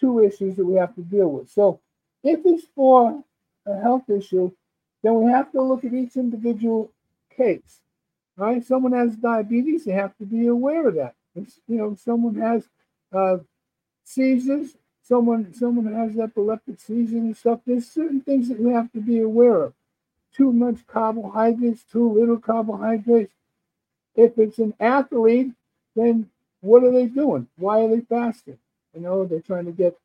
two 0.00 0.20
issues 0.20 0.56
that 0.56 0.64
we 0.64 0.74
have 0.74 0.94
to 0.94 1.02
deal 1.02 1.28
with. 1.28 1.50
So 1.50 1.80
if 2.22 2.40
it's 2.44 2.66
for 2.74 3.22
a 3.66 3.80
health 3.80 4.08
issue, 4.08 4.50
then 5.02 5.14
we 5.14 5.30
have 5.30 5.52
to 5.52 5.62
look 5.62 5.84
at 5.84 5.94
each 5.94 6.16
individual 6.16 6.90
case. 7.36 7.80
Right? 8.36 8.64
Someone 8.64 8.92
has 8.92 9.16
diabetes, 9.16 9.84
they 9.84 9.92
have 9.92 10.16
to 10.18 10.24
be 10.24 10.46
aware 10.46 10.88
of 10.88 10.94
that. 10.94 11.14
If, 11.34 11.58
you 11.66 11.76
know, 11.76 11.96
someone 11.96 12.36
has 12.36 12.68
uh, 13.12 13.38
seizures, 14.04 14.76
someone 15.02 15.52
someone 15.54 15.92
has 15.92 16.18
epileptic 16.18 16.80
seizures 16.80 17.12
and 17.14 17.36
stuff. 17.36 17.60
There's 17.66 17.90
certain 17.90 18.20
things 18.20 18.48
that 18.48 18.60
we 18.60 18.72
have 18.72 18.92
to 18.92 19.00
be 19.00 19.20
aware 19.20 19.62
of. 19.62 19.72
Too 20.34 20.52
much 20.52 20.86
carbohydrates, 20.86 21.84
too 21.90 22.12
little 22.12 22.38
carbohydrates. 22.38 23.32
If 24.14 24.38
it's 24.38 24.58
an 24.58 24.74
athlete, 24.78 25.52
then 25.96 26.30
what 26.60 26.84
are 26.84 26.92
they 26.92 27.06
doing? 27.06 27.46
Why 27.56 27.80
are 27.82 27.88
they 27.88 28.00
fasting? 28.00 28.58
You 28.94 29.00
know, 29.00 29.26
they're 29.26 29.40
trying 29.40 29.66
to 29.66 29.72
get 29.72 29.96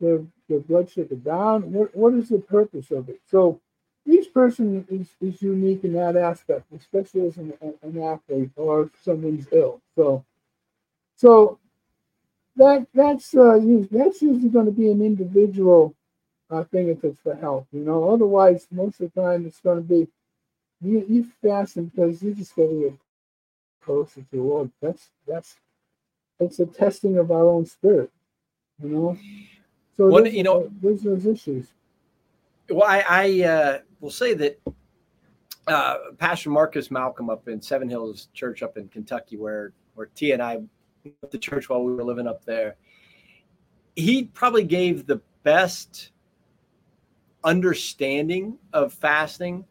their, 0.00 0.20
their 0.48 0.60
blood 0.60 0.90
sugar 0.90 1.14
down. 1.16 1.72
What, 1.72 1.94
what 1.94 2.14
is 2.14 2.28
the 2.30 2.38
purpose 2.38 2.90
of 2.90 3.08
it? 3.08 3.20
So 3.30 3.60
each 4.06 4.32
person 4.32 4.86
is, 4.90 5.08
is 5.20 5.42
unique 5.42 5.84
in 5.84 5.92
that 5.94 6.16
aspect, 6.16 6.64
especially 6.76 7.26
as 7.26 7.36
an, 7.36 7.52
an 7.82 8.02
athlete 8.02 8.50
or 8.56 8.90
someone's 9.02 9.46
ill. 9.52 9.80
So 9.94 10.24
so 11.16 11.58
that 12.56 12.86
that's 12.94 13.34
uh, 13.34 13.58
that's 13.90 14.22
usually 14.22 14.48
going 14.48 14.66
to 14.66 14.72
be 14.72 14.90
an 14.90 15.02
individual 15.02 15.94
uh, 16.50 16.64
thing 16.64 16.88
if 16.88 17.04
it's 17.04 17.20
for 17.20 17.34
health. 17.34 17.66
You 17.72 17.80
know, 17.80 18.10
otherwise 18.10 18.66
most 18.70 19.00
of 19.00 19.12
the 19.12 19.20
time 19.20 19.46
it's 19.46 19.60
going 19.60 19.78
to 19.78 19.84
be 19.88 20.08
you 20.82 21.04
you 21.08 21.26
fasting 21.42 21.86
because 21.86 22.22
you 22.22 22.34
just 22.34 22.56
got 22.56 22.66
to 22.68 22.80
get 22.80 22.98
closer 23.84 24.22
to 24.22 24.26
the 24.32 24.38
Lord. 24.42 24.70
That's 24.80 25.10
that's 25.26 25.56
it's 26.40 26.58
a 26.58 26.66
testing 26.66 27.18
of 27.18 27.30
our 27.30 27.46
own 27.46 27.66
spirit. 27.66 28.10
You 28.82 28.88
know. 28.88 29.18
So 29.96 30.08
well, 30.08 30.26
you 30.26 30.42
know, 30.42 30.64
uh, 30.64 30.68
there's 30.80 31.02
those 31.02 31.26
issues. 31.26 31.66
Well, 32.70 32.88
I, 32.88 33.04
I 33.08 33.42
uh, 33.46 33.78
will 34.00 34.10
say 34.10 34.34
that 34.34 34.60
uh, 35.66 35.96
Pastor 36.18 36.50
Marcus 36.50 36.90
Malcolm 36.90 37.28
up 37.28 37.48
in 37.48 37.60
Seven 37.60 37.88
Hills 37.88 38.28
Church 38.32 38.62
up 38.62 38.76
in 38.76 38.88
Kentucky, 38.88 39.36
where 39.36 39.72
where 39.94 40.06
T 40.14 40.32
and 40.32 40.42
I 40.42 40.56
went 41.04 41.30
the 41.30 41.38
church 41.38 41.68
while 41.68 41.82
we 41.82 41.92
were 41.92 42.04
living 42.04 42.26
up 42.26 42.44
there. 42.44 42.76
He 43.96 44.24
probably 44.24 44.64
gave 44.64 45.06
the 45.06 45.20
best 45.42 46.12
understanding 47.44 48.58
of 48.72 48.92
fasting 48.92 49.64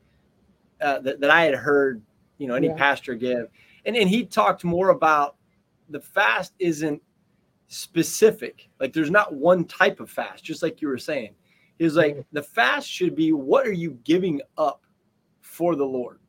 uh, 0.81 0.99
that, 0.99 1.19
that 1.21 1.29
I 1.29 1.43
had 1.43 1.55
heard, 1.55 2.01
you 2.37 2.47
know, 2.47 2.55
any 2.55 2.67
yeah. 2.67 2.75
pastor 2.75 3.15
give. 3.15 3.49
And, 3.85 3.95
and 3.95 4.09
he 4.09 4.25
talked 4.25 4.63
more 4.63 4.89
about 4.89 5.35
the 5.89 6.01
fast 6.01 6.53
isn't 6.59 7.01
specific. 7.67 8.69
Like 8.79 8.93
there's 8.93 9.11
not 9.11 9.33
one 9.33 9.65
type 9.65 9.99
of 9.99 10.09
fast, 10.09 10.43
just 10.43 10.63
like 10.63 10.81
you 10.81 10.87
were 10.87 10.97
saying. 10.97 11.35
Was 11.79 11.95
like, 11.95 12.25
the 12.33 12.43
fast 12.43 12.89
should 12.89 13.15
be 13.15 13.31
what 13.31 13.65
are 13.65 13.71
you 13.71 13.97
giving 14.03 14.41
up 14.57 14.83
for 15.39 15.75
the 15.75 15.85
Lord? 15.85 16.19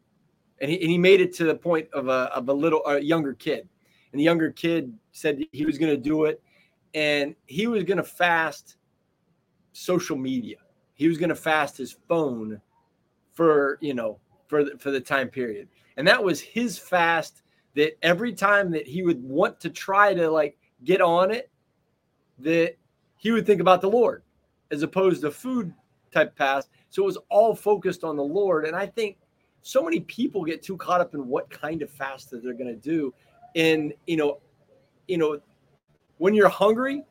And 0.60 0.70
he, 0.70 0.80
and 0.80 0.90
he 0.90 0.98
made 0.98 1.20
it 1.20 1.34
to 1.36 1.44
the 1.44 1.54
point 1.54 1.88
of 1.92 2.08
a, 2.08 2.30
of 2.34 2.48
a 2.48 2.52
little 2.52 2.84
a 2.86 3.00
younger 3.00 3.34
kid 3.34 3.68
and 4.12 4.20
the 4.20 4.24
younger 4.24 4.50
kid 4.50 4.92
said 5.12 5.40
he 5.52 5.64
was 5.64 5.78
going 5.78 5.94
to 5.94 6.00
do 6.00 6.24
it 6.24 6.42
and 6.94 7.34
he 7.46 7.66
was 7.66 7.84
going 7.84 7.96
to 7.98 8.04
fast 8.04 8.76
social 9.72 10.16
media 10.16 10.56
he 10.94 11.08
was 11.08 11.18
going 11.18 11.28
to 11.28 11.34
fast 11.34 11.76
his 11.76 11.96
phone 12.08 12.60
for 13.32 13.78
you 13.80 13.94
know 13.94 14.18
for 14.48 14.64
the, 14.64 14.76
for 14.78 14.90
the 14.90 15.00
time 15.00 15.28
period 15.28 15.68
and 15.96 16.06
that 16.06 16.22
was 16.22 16.40
his 16.40 16.78
fast 16.78 17.42
that 17.74 17.96
every 18.02 18.32
time 18.32 18.70
that 18.70 18.86
he 18.86 19.02
would 19.02 19.22
want 19.22 19.60
to 19.60 19.70
try 19.70 20.14
to 20.14 20.30
like 20.30 20.56
get 20.84 21.00
on 21.00 21.30
it 21.30 21.50
that 22.38 22.76
he 23.16 23.30
would 23.30 23.46
think 23.46 23.60
about 23.60 23.80
the 23.80 23.88
lord 23.88 24.22
as 24.70 24.82
opposed 24.82 25.20
to 25.22 25.30
food 25.30 25.72
type 26.12 26.36
fast 26.36 26.70
so 26.88 27.02
it 27.02 27.06
was 27.06 27.18
all 27.28 27.54
focused 27.54 28.04
on 28.04 28.16
the 28.16 28.22
lord 28.22 28.64
and 28.64 28.74
i 28.74 28.86
think 28.86 29.16
so 29.62 29.82
many 29.82 30.00
people 30.00 30.42
get 30.42 30.62
too 30.62 30.76
caught 30.76 31.00
up 31.00 31.14
in 31.14 31.26
what 31.28 31.48
kind 31.50 31.82
of 31.82 31.90
fast 31.90 32.30
that 32.30 32.42
they're 32.42 32.54
going 32.54 32.66
to 32.66 32.74
do 32.74 33.12
and 33.56 33.92
you 34.06 34.16
know, 34.16 34.38
you 35.08 35.18
know, 35.18 35.40
when 36.18 36.34
you're 36.34 36.48
hungry, 36.48 37.02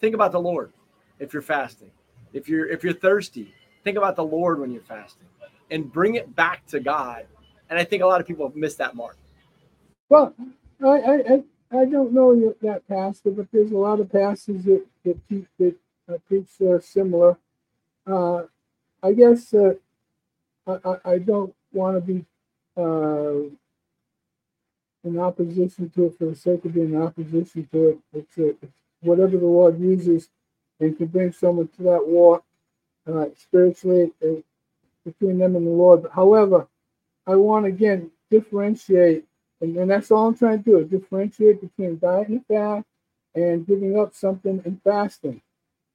think 0.00 0.14
about 0.14 0.32
the 0.32 0.40
Lord. 0.40 0.72
If 1.18 1.32
you're 1.32 1.42
fasting, 1.42 1.90
if 2.32 2.48
you're 2.48 2.66
if 2.68 2.82
you're 2.82 2.92
thirsty, 2.92 3.54
think 3.84 3.96
about 3.96 4.16
the 4.16 4.24
Lord 4.24 4.60
when 4.60 4.70
you're 4.70 4.82
fasting, 4.82 5.26
and 5.70 5.92
bring 5.92 6.16
it 6.16 6.34
back 6.34 6.66
to 6.66 6.80
God. 6.80 7.26
And 7.74 7.80
I 7.80 7.84
think 7.84 8.04
a 8.04 8.06
lot 8.06 8.20
of 8.20 8.26
people 8.28 8.46
have 8.46 8.54
missed 8.54 8.78
that 8.78 8.94
mark. 8.94 9.16
Well, 10.08 10.32
I 10.80 10.86
I, 10.86 11.42
I 11.72 11.84
don't 11.86 12.12
know 12.12 12.54
that 12.62 12.86
pastor, 12.86 13.32
but 13.32 13.48
there's 13.50 13.72
a 13.72 13.76
lot 13.76 13.98
of 13.98 14.12
pastors 14.12 14.62
that 14.62 14.86
that 15.04 15.28
teach 15.28 15.46
that 15.58 15.74
uh, 16.08 16.18
preach 16.28 16.50
uh, 16.62 16.78
similar. 16.78 17.36
Uh, 18.06 18.44
I 19.02 19.12
guess 19.12 19.52
uh, 19.52 19.74
I, 20.68 20.98
I 21.04 21.18
don't 21.18 21.52
want 21.72 21.96
to 21.96 22.00
be 22.00 22.24
uh, 22.76 23.50
in 25.02 25.18
opposition 25.18 25.90
to 25.96 26.04
it 26.04 26.16
for 26.16 26.26
the 26.26 26.36
sake 26.36 26.64
of 26.64 26.74
being 26.74 26.94
in 26.94 27.02
opposition 27.02 27.68
to 27.72 27.88
it. 27.88 27.98
It's, 28.12 28.38
a, 28.38 28.50
it's 28.50 28.78
whatever 29.00 29.36
the 29.36 29.46
Lord 29.46 29.80
uses 29.80 30.28
and 30.78 30.96
can 30.96 31.06
bring 31.08 31.32
someone 31.32 31.66
to 31.76 31.82
that 31.82 32.06
walk 32.06 32.44
uh, 33.12 33.26
spiritually 33.36 34.12
uh, 34.22 34.40
between 35.04 35.38
them 35.38 35.56
and 35.56 35.66
the 35.66 35.70
Lord. 35.70 36.06
However, 36.14 36.68
I 37.26 37.36
want 37.36 37.66
again 37.66 38.10
differentiate, 38.30 39.24
and, 39.60 39.76
and 39.76 39.90
that's 39.90 40.10
all 40.10 40.28
I'm 40.28 40.36
trying 40.36 40.62
to 40.62 40.84
do: 40.84 40.84
differentiate 40.84 41.60
between 41.60 41.98
diet 41.98 42.28
and 42.28 42.44
fast 42.46 42.86
and 43.34 43.66
giving 43.66 43.98
up 43.98 44.14
something 44.14 44.62
and 44.64 44.80
fasting. 44.82 45.40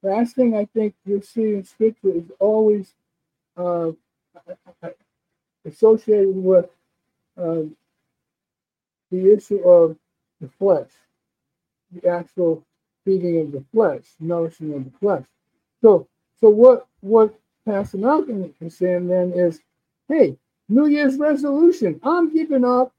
Fasting, 0.02 0.56
I 0.56 0.64
think 0.66 0.94
you'll 1.04 1.22
see 1.22 1.54
in 1.54 1.64
Scripture, 1.64 2.10
is 2.10 2.30
always 2.38 2.94
uh, 3.56 3.92
associated 5.64 6.34
with 6.34 6.66
uh, 7.36 7.62
the 9.10 9.32
issue 9.32 9.60
of 9.60 9.96
the 10.40 10.48
flesh, 10.58 10.90
the 11.92 12.08
actual 12.08 12.64
feeding 13.04 13.40
of 13.40 13.52
the 13.52 13.64
flesh, 13.72 14.04
nourishing 14.18 14.72
of 14.74 14.84
the 14.84 14.98
flesh. 14.98 15.26
So, 15.82 16.06
so 16.40 16.48
what 16.48 16.86
what 17.00 17.34
Pastor 17.66 17.98
Malcolm 17.98 18.54
is 18.60 18.76
saying 18.76 19.08
then 19.08 19.32
is, 19.32 19.60
hey, 20.08 20.36
New 20.70 20.86
Year's 20.86 21.18
resolution. 21.18 22.00
I'm 22.04 22.34
giving 22.34 22.64
up. 22.64 22.92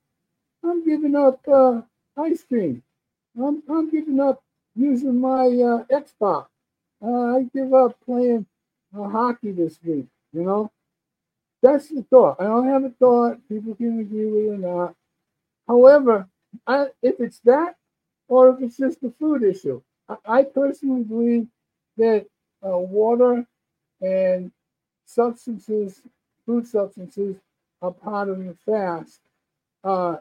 I'm 0.63 0.85
giving 0.85 1.15
up 1.15 1.39
uh, 1.47 1.81
ice 2.17 2.43
cream. 2.43 2.83
I'm 3.41 3.63
I'm 3.69 3.89
giving 3.89 4.19
up 4.19 4.43
using 4.75 5.19
my 5.19 5.45
uh, 5.47 5.85
Xbox. 5.91 6.47
Uh, 7.03 7.37
I 7.37 7.43
give 7.55 7.73
up 7.73 7.97
playing 8.05 8.45
uh, 8.97 9.09
hockey 9.09 9.53
this 9.53 9.79
week. 9.83 10.07
You 10.33 10.43
know, 10.43 10.71
that's 11.61 11.89
the 11.89 12.03
thought. 12.03 12.37
I 12.41 12.45
don't 12.45 12.67
have 12.67 12.83
a 12.83 12.91
thought. 12.91 13.39
People 13.49 13.75
can 13.75 13.99
agree 14.01 14.27
with 14.27 14.45
it 14.45 14.55
or 14.55 14.57
not. 14.57 14.95
However, 15.67 16.27
I, 16.67 16.87
if 17.01 17.19
it's 17.21 17.39
that 17.41 17.75
or 18.27 18.49
if 18.49 18.61
it's 18.61 18.77
just 18.77 19.03
a 19.03 19.11
food 19.19 19.43
issue, 19.43 19.81
I, 20.09 20.17
I 20.25 20.43
personally 20.43 21.03
believe 21.03 21.47
that 21.97 22.27
uh, 22.65 22.77
water 22.77 23.45
and 24.01 24.51
substances, 25.05 26.01
food 26.45 26.67
substances, 26.67 27.37
are 27.81 27.91
part 27.91 28.29
of 28.29 28.39
the 28.39 28.55
fast. 28.65 29.19
Uh, 29.83 30.17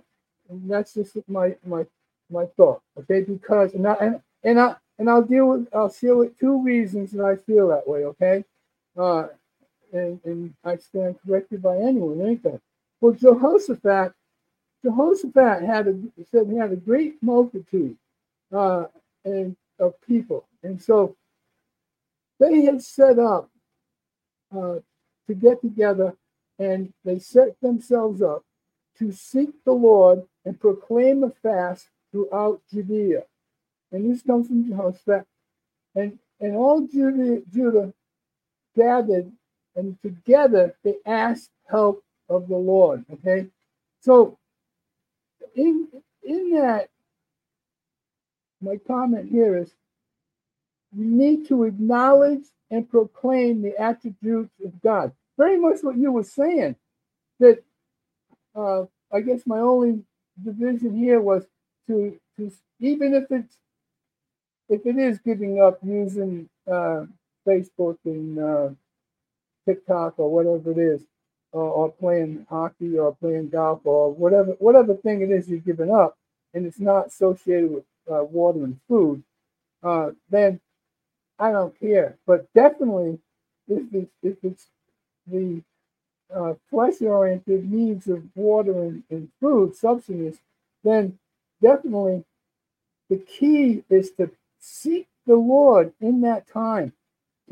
that's 0.50 0.94
just 0.94 1.16
my 1.28 1.56
my 1.64 1.86
my 2.30 2.46
thought. 2.56 2.82
Okay, 2.98 3.22
because 3.22 3.74
and 3.74 3.86
I, 3.86 3.94
and 3.94 4.20
and 4.44 4.60
I 4.60 4.76
and 4.98 5.10
I'll 5.10 5.22
deal 5.22 5.48
with 5.48 5.68
I'll 5.74 5.92
share 5.92 6.16
with 6.16 6.38
two 6.38 6.62
reasons 6.62 7.12
that 7.12 7.24
I 7.24 7.36
feel 7.36 7.68
that 7.68 7.86
way. 7.86 8.04
Okay, 8.04 8.44
uh, 8.98 9.28
and 9.92 10.20
and 10.24 10.54
I 10.64 10.76
stand 10.76 11.16
corrected 11.26 11.62
by 11.62 11.76
anyone, 11.76 12.20
ain't 12.20 12.26
anything. 12.26 12.60
Well, 13.00 13.12
Jehoshaphat, 13.12 14.12
Jehoshaphat 14.84 15.62
had 15.62 15.88
a 15.88 15.98
said 16.30 16.48
he 16.48 16.56
had 16.56 16.72
a 16.72 16.76
great 16.76 17.22
multitude, 17.22 17.96
uh, 18.52 18.86
and 19.24 19.56
of 19.78 19.94
people, 20.06 20.46
and 20.62 20.80
so 20.80 21.16
they 22.40 22.62
had 22.62 22.82
set 22.82 23.18
up 23.18 23.50
uh, 24.56 24.76
to 25.26 25.34
get 25.34 25.60
together, 25.60 26.14
and 26.60 26.92
they 27.04 27.18
set 27.18 27.58
themselves 27.62 28.20
up 28.20 28.44
to 28.98 29.10
seek 29.10 29.48
the 29.64 29.72
Lord 29.72 30.22
and 30.44 30.60
proclaim 30.60 31.24
a 31.24 31.30
fast 31.30 31.88
throughout 32.12 32.60
Judea. 32.70 33.22
And 33.90 34.12
this 34.12 34.22
comes 34.22 34.46
from 34.46 34.68
Jehoshaphat. 34.68 35.26
And, 35.94 36.18
and 36.38 36.54
all 36.54 36.86
Judah, 36.86 37.42
Judah 37.50 37.94
gathered, 38.76 39.32
and 39.74 39.96
together 40.02 40.76
they 40.84 40.96
asked 41.06 41.50
help 41.66 42.04
of 42.28 42.46
the 42.46 42.56
Lord. 42.56 43.06
Okay? 43.10 43.46
So, 44.02 44.38
in, 45.56 45.88
in 46.22 46.50
that, 46.52 46.90
my 48.60 48.76
comment 48.86 49.30
here 49.30 49.56
is 49.56 49.72
we 50.94 51.06
need 51.06 51.48
to 51.48 51.64
acknowledge 51.64 52.44
and 52.70 52.88
proclaim 52.88 53.62
the 53.62 53.80
attributes 53.80 54.52
of 54.62 54.80
God. 54.82 55.12
Very 55.40 55.58
much 55.58 55.78
what 55.80 55.96
you 55.96 56.12
were 56.12 56.22
saying. 56.22 56.76
That 57.38 57.64
uh, 58.54 58.82
I 59.10 59.22
guess 59.22 59.46
my 59.46 59.60
only 59.60 60.02
division 60.44 60.94
here 60.94 61.22
was 61.22 61.46
to 61.86 62.20
to 62.36 62.52
even 62.78 63.14
if 63.14 63.24
it's 63.30 63.56
if 64.68 64.84
it 64.84 64.98
is 64.98 65.18
giving 65.20 65.62
up 65.62 65.78
using 65.82 66.46
uh, 66.70 67.06
Facebook 67.48 67.96
and 68.04 68.38
uh, 68.38 68.68
TikTok 69.66 70.18
or 70.18 70.30
whatever 70.30 70.72
it 70.72 70.78
is, 70.78 71.00
or, 71.52 71.62
or, 71.62 71.90
playing 71.90 72.46
hockey 72.50 72.98
or 72.98 73.16
playing 73.16 73.48
golf 73.48 73.80
or 73.84 74.12
whatever 74.12 74.52
whatever 74.58 74.94
thing 74.94 75.22
it 75.22 75.30
is 75.30 75.48
you're 75.48 75.58
giving 75.60 75.90
up, 75.90 76.18
and 76.52 76.66
it's 76.66 76.80
not 76.80 77.06
associated 77.06 77.70
with 77.70 77.84
uh, 78.12 78.24
water 78.24 78.62
and 78.62 78.78
food, 78.86 79.22
uh, 79.82 80.10
then 80.28 80.60
I 81.38 81.50
don't 81.50 81.80
care. 81.80 82.18
But 82.26 82.46
definitely, 82.52 83.18
if 83.68 83.84
it's 83.94 84.12
if 84.22 84.36
it's 84.42 84.66
the 85.30 85.62
uh, 86.34 86.54
flesh-oriented 86.70 87.70
needs 87.70 88.08
of 88.08 88.22
water 88.34 88.84
and, 88.84 89.02
and 89.10 89.28
food, 89.40 89.74
substance, 89.74 90.38
then 90.84 91.18
definitely 91.62 92.24
the 93.08 93.18
key 93.18 93.82
is 93.90 94.12
to 94.12 94.30
seek 94.58 95.08
the 95.26 95.36
Lord 95.36 95.92
in 96.00 96.20
that 96.22 96.48
time 96.48 96.92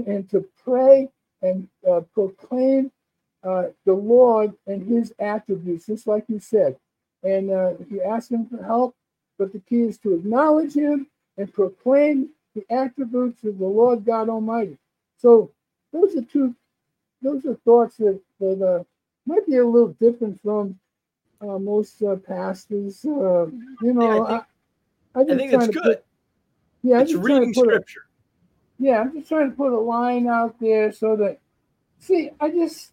and 0.07 0.29
to 0.31 0.47
pray 0.65 1.09
and 1.43 1.69
uh, 1.89 2.01
proclaim 2.15 2.93
uh, 3.43 3.65
the 3.85 3.95
Lord 3.95 4.55
and 4.67 4.87
his 4.87 5.13
attributes, 5.19 5.87
just 5.87 6.07
like 6.07 6.25
you 6.29 6.41
said. 6.41 6.77
And 7.23 7.51
uh, 7.51 7.73
you 7.91 8.03
ask 8.03 8.31
him 8.31 8.47
for 8.47 8.63
help, 8.63 8.95
but 9.39 9.53
the 9.53 9.61
key 9.61 9.83
is 9.83 9.99
to 9.99 10.15
acknowledge 10.15 10.75
him 10.75 11.09
and 11.37 11.53
proclaim 11.53 12.31
the 12.55 12.65
attributes 12.71 13.45
of 13.45 13.59
the 13.59 13.67
Lord 13.67 14.05
God 14.05 14.29
Almighty. 14.29 14.79
So 15.17 15.51
those 15.93 16.17
are 16.17 16.23
two, 16.23 16.55
those 17.23 17.45
are 17.47 17.55
thoughts 17.65 17.97
that, 17.97 18.21
that 18.41 18.63
uh, 18.63 18.85
might 19.27 19.47
be 19.47 19.57
a 19.57 19.67
little 19.67 19.95
different 20.01 20.41
from 20.41 20.79
uh, 21.41 21.59
most 21.59 22.03
uh, 22.03 22.17
pastors. 22.17 23.05
Uh, 23.05 23.47
you 23.83 23.93
know, 23.93 24.29
yeah, 24.29 24.41
I 25.15 25.25
think, 25.25 25.31
I, 25.31 25.35
I 25.35 25.37
think 25.37 25.53
it's 25.53 25.67
good. 25.69 25.83
Put, 25.83 26.05
yeah, 26.83 27.01
it's 27.01 27.15
reading 27.15 27.53
scripture. 27.53 28.07
A, 28.81 28.83
yeah, 28.83 29.01
I'm 29.01 29.13
just 29.13 29.29
trying 29.29 29.51
to 29.51 29.57
put 29.57 29.73
a 29.73 29.79
line 29.79 30.29
out 30.29 30.59
there 30.61 30.93
so 30.93 31.17
that, 31.17 31.39
see, 31.99 32.31
I 32.41 32.51
just, 32.51 32.93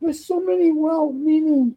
there's 0.00 0.24
so 0.24 0.40
many 0.40 0.72
well-meaning 0.72 1.76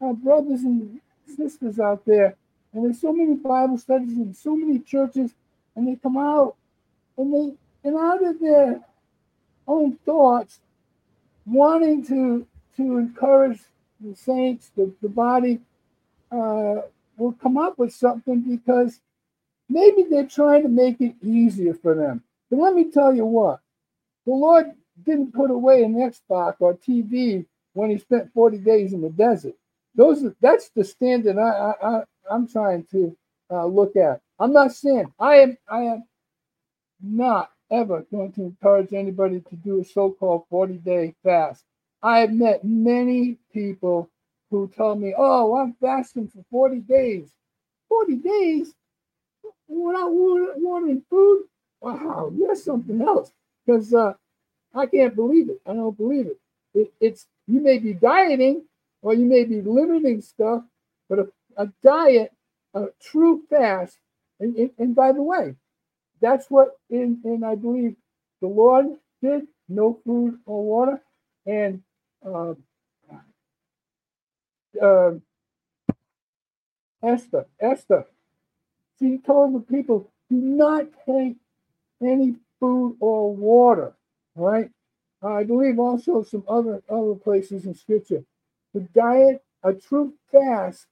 uh, 0.00 0.12
brothers 0.12 0.62
and 0.62 1.00
sisters 1.36 1.78
out 1.78 2.04
there, 2.04 2.36
and 2.72 2.84
there's 2.84 3.00
so 3.00 3.12
many 3.12 3.36
Bible 3.36 3.78
studies 3.78 4.16
and 4.16 4.36
so 4.36 4.56
many 4.56 4.80
churches, 4.80 5.32
and 5.76 5.86
they 5.86 5.96
come 5.96 6.16
out 6.16 6.56
and 7.16 7.32
they, 7.32 7.54
and 7.88 7.96
out 7.96 8.24
of 8.24 8.40
their 8.40 8.80
own 9.68 9.96
thoughts, 10.04 10.58
wanting 11.46 12.04
to 12.06 12.46
to 12.76 12.98
encourage 12.98 13.60
the 14.00 14.14
saints, 14.16 14.70
the, 14.76 14.90
the 15.02 15.08
body, 15.08 15.60
uh, 16.30 16.76
will 17.16 17.32
come 17.40 17.58
up 17.58 17.78
with 17.78 17.92
something 17.92 18.40
because 18.40 19.00
maybe 19.68 20.04
they're 20.08 20.26
trying 20.26 20.62
to 20.62 20.68
make 20.68 21.00
it 21.00 21.14
easier 21.22 21.74
for 21.74 21.94
them. 21.94 22.22
But 22.50 22.58
let 22.58 22.74
me 22.74 22.90
tell 22.90 23.14
you 23.14 23.26
what, 23.26 23.60
the 24.26 24.32
Lord 24.32 24.72
didn't 25.04 25.34
put 25.34 25.50
away 25.50 25.82
an 25.82 25.94
Xbox 25.94 26.56
or 26.60 26.74
TV 26.74 27.44
when 27.74 27.90
he 27.90 27.98
spent 27.98 28.32
40 28.32 28.58
days 28.58 28.92
in 28.92 29.00
the 29.00 29.10
desert. 29.10 29.54
Those 29.94 30.24
that's 30.40 30.70
the 30.70 30.84
standard 30.84 31.38
I, 31.38 31.48
I, 31.48 31.88
I 31.88 32.02
I'm 32.30 32.48
trying 32.48 32.84
to 32.92 33.16
uh, 33.50 33.66
look 33.66 33.96
at. 33.96 34.20
I'm 34.38 34.52
not 34.52 34.72
saying 34.72 35.12
I 35.18 35.36
am 35.36 35.58
I 35.68 35.82
am 35.82 36.04
not 37.02 37.50
ever 37.72 38.06
going 38.12 38.32
to 38.32 38.42
encourage 38.42 38.92
anybody 38.92 39.40
to 39.40 39.56
do 39.56 39.80
a 39.80 39.84
so-called 39.84 40.44
40-day 40.52 41.14
fast. 41.24 41.64
I 42.02 42.18
have 42.20 42.32
met 42.32 42.64
many 42.64 43.38
people 43.52 44.10
who 44.50 44.70
tell 44.76 44.94
me, 44.94 45.14
"Oh, 45.16 45.56
I'm 45.56 45.74
fasting 45.80 46.28
for 46.28 46.44
40 46.50 46.80
days." 46.80 47.30
40 47.88 48.16
days 48.16 48.74
without 49.68 50.08
and 50.08 51.02
food? 51.10 51.44
Wow, 51.80 52.32
you're 52.34 52.54
something 52.54 53.02
else. 53.02 53.32
Because 53.66 53.92
uh, 53.92 54.14
I 54.74 54.86
can't 54.86 55.14
believe 55.14 55.50
it. 55.50 55.60
I 55.66 55.74
don't 55.74 55.96
believe 55.96 56.26
it. 56.26 56.38
it. 56.74 56.92
It's 57.00 57.26
you 57.46 57.60
may 57.60 57.78
be 57.78 57.92
dieting 57.92 58.64
or 59.02 59.14
you 59.14 59.26
may 59.26 59.44
be 59.44 59.60
limiting 59.60 60.20
stuff, 60.22 60.62
but 61.08 61.18
a, 61.18 61.28
a 61.56 61.72
diet, 61.82 62.32
a 62.74 62.86
true 63.00 63.42
fast, 63.50 63.98
and, 64.40 64.56
and, 64.56 64.70
and 64.78 64.94
by 64.94 65.12
the 65.12 65.22
way, 65.22 65.54
that's 66.22 66.50
what 66.50 66.78
in, 66.90 67.20
in 67.24 67.44
I 67.44 67.56
believe 67.56 67.96
the 68.42 68.48
Lord 68.48 68.86
did, 69.22 69.48
no 69.68 70.00
food 70.06 70.38
or 70.46 70.64
water, 70.64 71.02
and 71.46 71.82
uh, 72.26 72.54
uh, 74.82 75.12
Esther, 77.02 77.46
Esther, 77.60 78.06
she 78.98 79.18
told 79.18 79.54
the 79.54 79.60
people, 79.60 80.10
do 80.30 80.36
not 80.36 80.86
take 81.06 81.36
any 82.02 82.36
food 82.60 82.96
or 83.00 83.34
water. 83.34 83.94
All 84.36 84.46
right. 84.46 84.70
I 85.22 85.44
believe 85.44 85.78
also 85.78 86.22
some 86.22 86.44
other 86.48 86.82
other 86.90 87.14
places 87.14 87.66
in 87.66 87.74
scripture. 87.74 88.24
The 88.74 88.80
diet, 88.94 89.44
a 89.62 89.74
true 89.74 90.14
fast, 90.32 90.86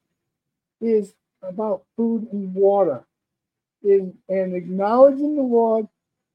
is 0.81 1.15
about 1.43 1.85
food 1.97 2.29
and 2.33 2.55
water, 2.55 3.05
in 3.83 4.15
and 4.29 4.55
acknowledging 4.55 5.37
the 5.37 5.43
Lord 5.43 5.89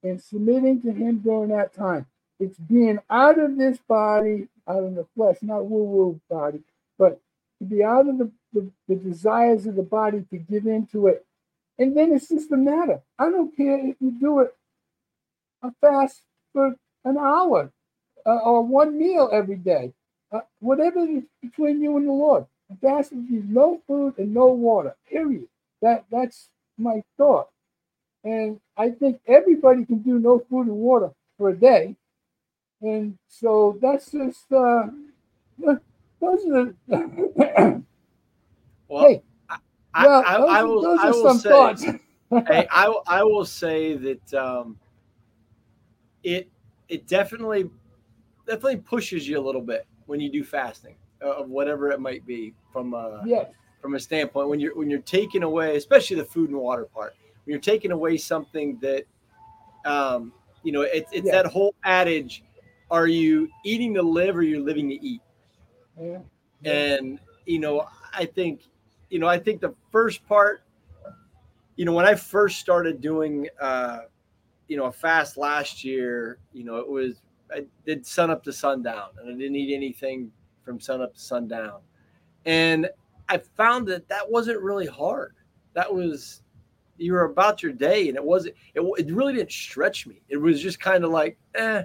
and 0.03 0.21
submitting 0.21 0.81
to 0.81 0.91
Him 0.91 1.19
during 1.19 1.49
that 1.49 1.73
time. 1.73 2.05
It's 2.39 2.57
being 2.57 2.99
out 3.09 3.39
of 3.39 3.57
this 3.57 3.77
body 3.77 4.49
out 4.67 4.83
of 4.83 4.95
the 4.95 5.05
flesh, 5.15 5.37
not 5.41 5.65
woo 5.65 5.83
woo 5.83 6.21
body, 6.29 6.59
but 6.97 7.19
to 7.59 7.65
be 7.65 7.83
out 7.83 8.07
of 8.07 8.17
the, 8.17 8.31
the, 8.53 8.69
the, 8.87 8.95
desires 8.95 9.65
of 9.65 9.75
the 9.75 9.83
body 9.83 10.25
to 10.31 10.37
give 10.37 10.65
into 10.65 11.07
it. 11.07 11.25
And 11.77 11.95
then 11.95 12.13
it's 12.13 12.29
just 12.29 12.51
a 12.51 12.57
matter. 12.57 13.01
I 13.19 13.29
don't 13.29 13.55
care 13.55 13.77
if 13.87 13.95
you 13.99 14.11
do 14.19 14.39
it 14.39 14.55
a 15.61 15.71
fast 15.81 16.21
for 16.53 16.75
an 17.03 17.17
hour 17.17 17.71
uh, 18.25 18.37
or 18.37 18.63
one 18.63 18.97
meal 18.97 19.29
every 19.31 19.57
day, 19.57 19.93
uh, 20.31 20.41
whatever 20.59 20.99
is 20.99 21.23
between 21.41 21.81
you 21.81 21.97
and 21.97 22.07
the 22.07 22.11
Lord. 22.11 22.45
A 22.71 22.75
fast 22.77 23.11
is 23.11 23.43
no 23.45 23.81
food 23.87 24.17
and 24.17 24.33
no 24.33 24.47
water, 24.47 24.95
period. 25.09 25.47
That 25.81 26.05
That's 26.09 26.49
my 26.77 27.01
thought. 27.17 27.47
And 28.23 28.59
I 28.77 28.89
think 28.89 29.19
everybody 29.27 29.85
can 29.85 29.99
do 29.99 30.19
no 30.19 30.39
food 30.49 30.67
and 30.67 30.77
water 30.77 31.11
for 31.37 31.49
a 31.49 31.55
day 31.55 31.95
and 32.81 33.17
so 33.27 33.77
that's 33.81 34.11
just 34.11 34.51
uh, 34.51 34.83
those 35.59 36.45
are 36.47 36.73
the. 36.87 37.83
well, 38.87 39.03
hey, 39.03 39.21
I, 39.49 39.57
well, 40.05 40.23
I, 40.25 40.37
those, 40.37 40.49
I 40.49 40.63
will. 40.63 40.81
Those 40.81 40.99
I 41.01 41.09
will 41.09 41.23
some 41.23 41.39
say, 41.39 41.49
thoughts. 41.49 41.83
hey, 42.47 42.67
I 42.69 42.93
I 43.07 43.23
will 43.23 43.45
say 43.45 43.95
that 43.95 44.33
um, 44.33 44.77
it 46.23 46.49
it 46.89 47.07
definitely 47.07 47.69
definitely 48.45 48.77
pushes 48.77 49.27
you 49.27 49.39
a 49.39 49.43
little 49.43 49.61
bit 49.61 49.87
when 50.05 50.19
you 50.19 50.29
do 50.29 50.43
fasting 50.43 50.95
uh, 51.23 51.31
of 51.31 51.49
whatever 51.49 51.89
it 51.91 51.99
might 51.99 52.25
be 52.25 52.53
from 52.71 52.93
a 52.93 53.23
yes. 53.25 53.47
From 53.85 53.95
a 53.95 53.99
standpoint 53.99 54.49
when 54.49 54.59
you're 54.59 54.75
when 54.75 54.89
you're 54.89 54.99
taking 54.99 55.43
away 55.43 55.77
especially 55.77 56.15
the 56.15 56.25
food 56.25 56.49
and 56.49 56.59
water 56.59 56.85
part 56.85 57.13
when 57.43 57.53
you're 57.53 57.61
taking 57.61 57.91
away 57.91 58.17
something 58.17 58.77
that 58.81 59.05
um, 59.85 60.33
You 60.63 60.71
know, 60.71 60.81
it's 60.81 61.11
it's 61.13 61.27
yeah. 61.27 61.43
that 61.43 61.45
whole 61.45 61.75
adage: 61.83 62.43
Are 62.89 63.05
you 63.05 63.47
eating 63.63 63.93
to 63.93 64.01
live, 64.01 64.35
or 64.35 64.41
you're 64.41 64.59
living 64.59 64.89
to 64.89 64.95
eat? 64.95 65.21
Yeah. 66.01 66.19
And 66.65 67.19
you 67.45 67.59
know, 67.59 67.87
I 68.11 68.25
think, 68.25 68.63
you 69.11 69.19
know, 69.19 69.27
I 69.27 69.37
think 69.37 69.61
the 69.61 69.75
first 69.91 70.25
part, 70.25 70.63
you 71.75 71.85
know, 71.85 71.93
when 71.93 72.07
I 72.07 72.15
first 72.15 72.59
started 72.59 72.99
doing, 72.99 73.47
uh, 73.61 73.99
you 74.67 74.75
know, 74.75 74.85
a 74.85 74.91
fast 74.91 75.37
last 75.37 75.83
year, 75.83 76.39
you 76.51 76.63
know, 76.63 76.77
it 76.77 76.89
was 76.89 77.21
I 77.53 77.65
did 77.85 78.03
sun 78.07 78.31
up 78.31 78.43
to 78.45 78.51
sundown, 78.51 79.09
and 79.19 79.29
I 79.29 79.37
didn't 79.37 79.55
eat 79.55 79.75
anything 79.75 80.31
from 80.63 80.79
sun 80.79 81.03
up 81.03 81.13
to 81.13 81.19
sundown, 81.19 81.81
and 82.45 82.89
I 83.29 83.37
found 83.37 83.87
that 83.87 84.07
that 84.09 84.29
wasn't 84.29 84.61
really 84.61 84.85
hard. 84.87 85.35
That 85.73 85.93
was 85.93 86.41
you 86.97 87.13
were 87.13 87.25
about 87.25 87.61
your 87.61 87.73
day, 87.73 88.07
and 88.07 88.15
it 88.15 88.23
wasn't. 88.23 88.55
It, 88.73 88.81
it 88.81 89.11
really 89.13 89.33
didn't 89.33 89.51
stretch 89.51 90.07
me. 90.07 90.21
It 90.29 90.37
was 90.37 90.61
just 90.61 90.79
kind 90.79 91.03
of 91.03 91.11
like, 91.11 91.37
eh, 91.55 91.83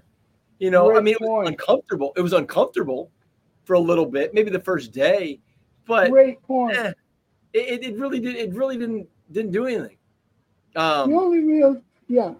you 0.59 0.71
know. 0.71 0.87
Great 0.87 0.99
I 0.99 1.01
mean, 1.01 1.15
it 1.15 1.21
was 1.21 1.49
uncomfortable. 1.49 2.13
It 2.17 2.21
was 2.21 2.33
uncomfortable 2.33 3.11
for 3.65 3.75
a 3.75 3.81
little 3.81 4.07
bit, 4.07 4.35
maybe 4.35 4.51
the 4.51 4.61
first 4.61 4.93
day, 4.93 5.41
but 5.87 6.11
great 6.11 6.43
point. 6.43 6.77
Eh, 6.77 6.93
it, 7.53 7.85
it 7.85 7.97
really 7.99 8.21
did. 8.21 8.37
It 8.37 8.55
really 8.55 8.79
didn't 8.79 9.09
didn't 9.33 9.53
do 9.53 9.67
anything. 9.67 9.97
Um, 10.77 11.11
the 11.11 11.17
only 11.17 11.41
real, 11.41 11.83
yeah, 12.09 12.35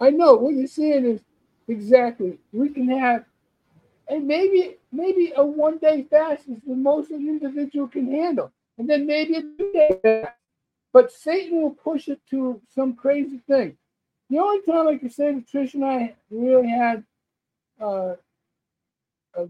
I 0.00 0.10
know 0.10 0.34
what 0.34 0.54
you're 0.54 0.66
saying 0.66 1.04
is 1.04 1.20
exactly. 1.68 2.38
We 2.52 2.70
can 2.70 2.88
have, 2.88 3.24
and 4.08 4.26
maybe 4.26 4.76
maybe 4.92 5.32
a 5.36 5.44
one 5.44 5.78
day 5.78 6.02
fast 6.08 6.48
is 6.48 6.60
the 6.66 6.74
most 6.74 7.10
an 7.10 7.28
individual 7.28 7.88
can 7.88 8.10
handle, 8.10 8.52
and 8.78 8.88
then 8.88 9.06
maybe 9.06 9.36
a 9.36 9.42
two 9.42 9.72
day 9.72 9.98
fast. 10.02 10.36
But 10.92 11.12
Satan 11.12 11.62
will 11.62 11.70
push 11.70 12.08
it 12.08 12.20
to 12.30 12.60
some 12.74 12.94
crazy 12.94 13.40
thing. 13.46 13.76
The 14.30 14.38
only 14.38 14.62
time 14.62 14.88
I 14.88 14.96
can 14.96 15.10
say 15.10 15.32
that 15.32 15.46
Trish 15.46 15.74
and 15.74 15.84
I 15.84 16.14
really 16.30 16.68
had 16.68 17.04
uh, 17.80 18.14
a 19.34 19.48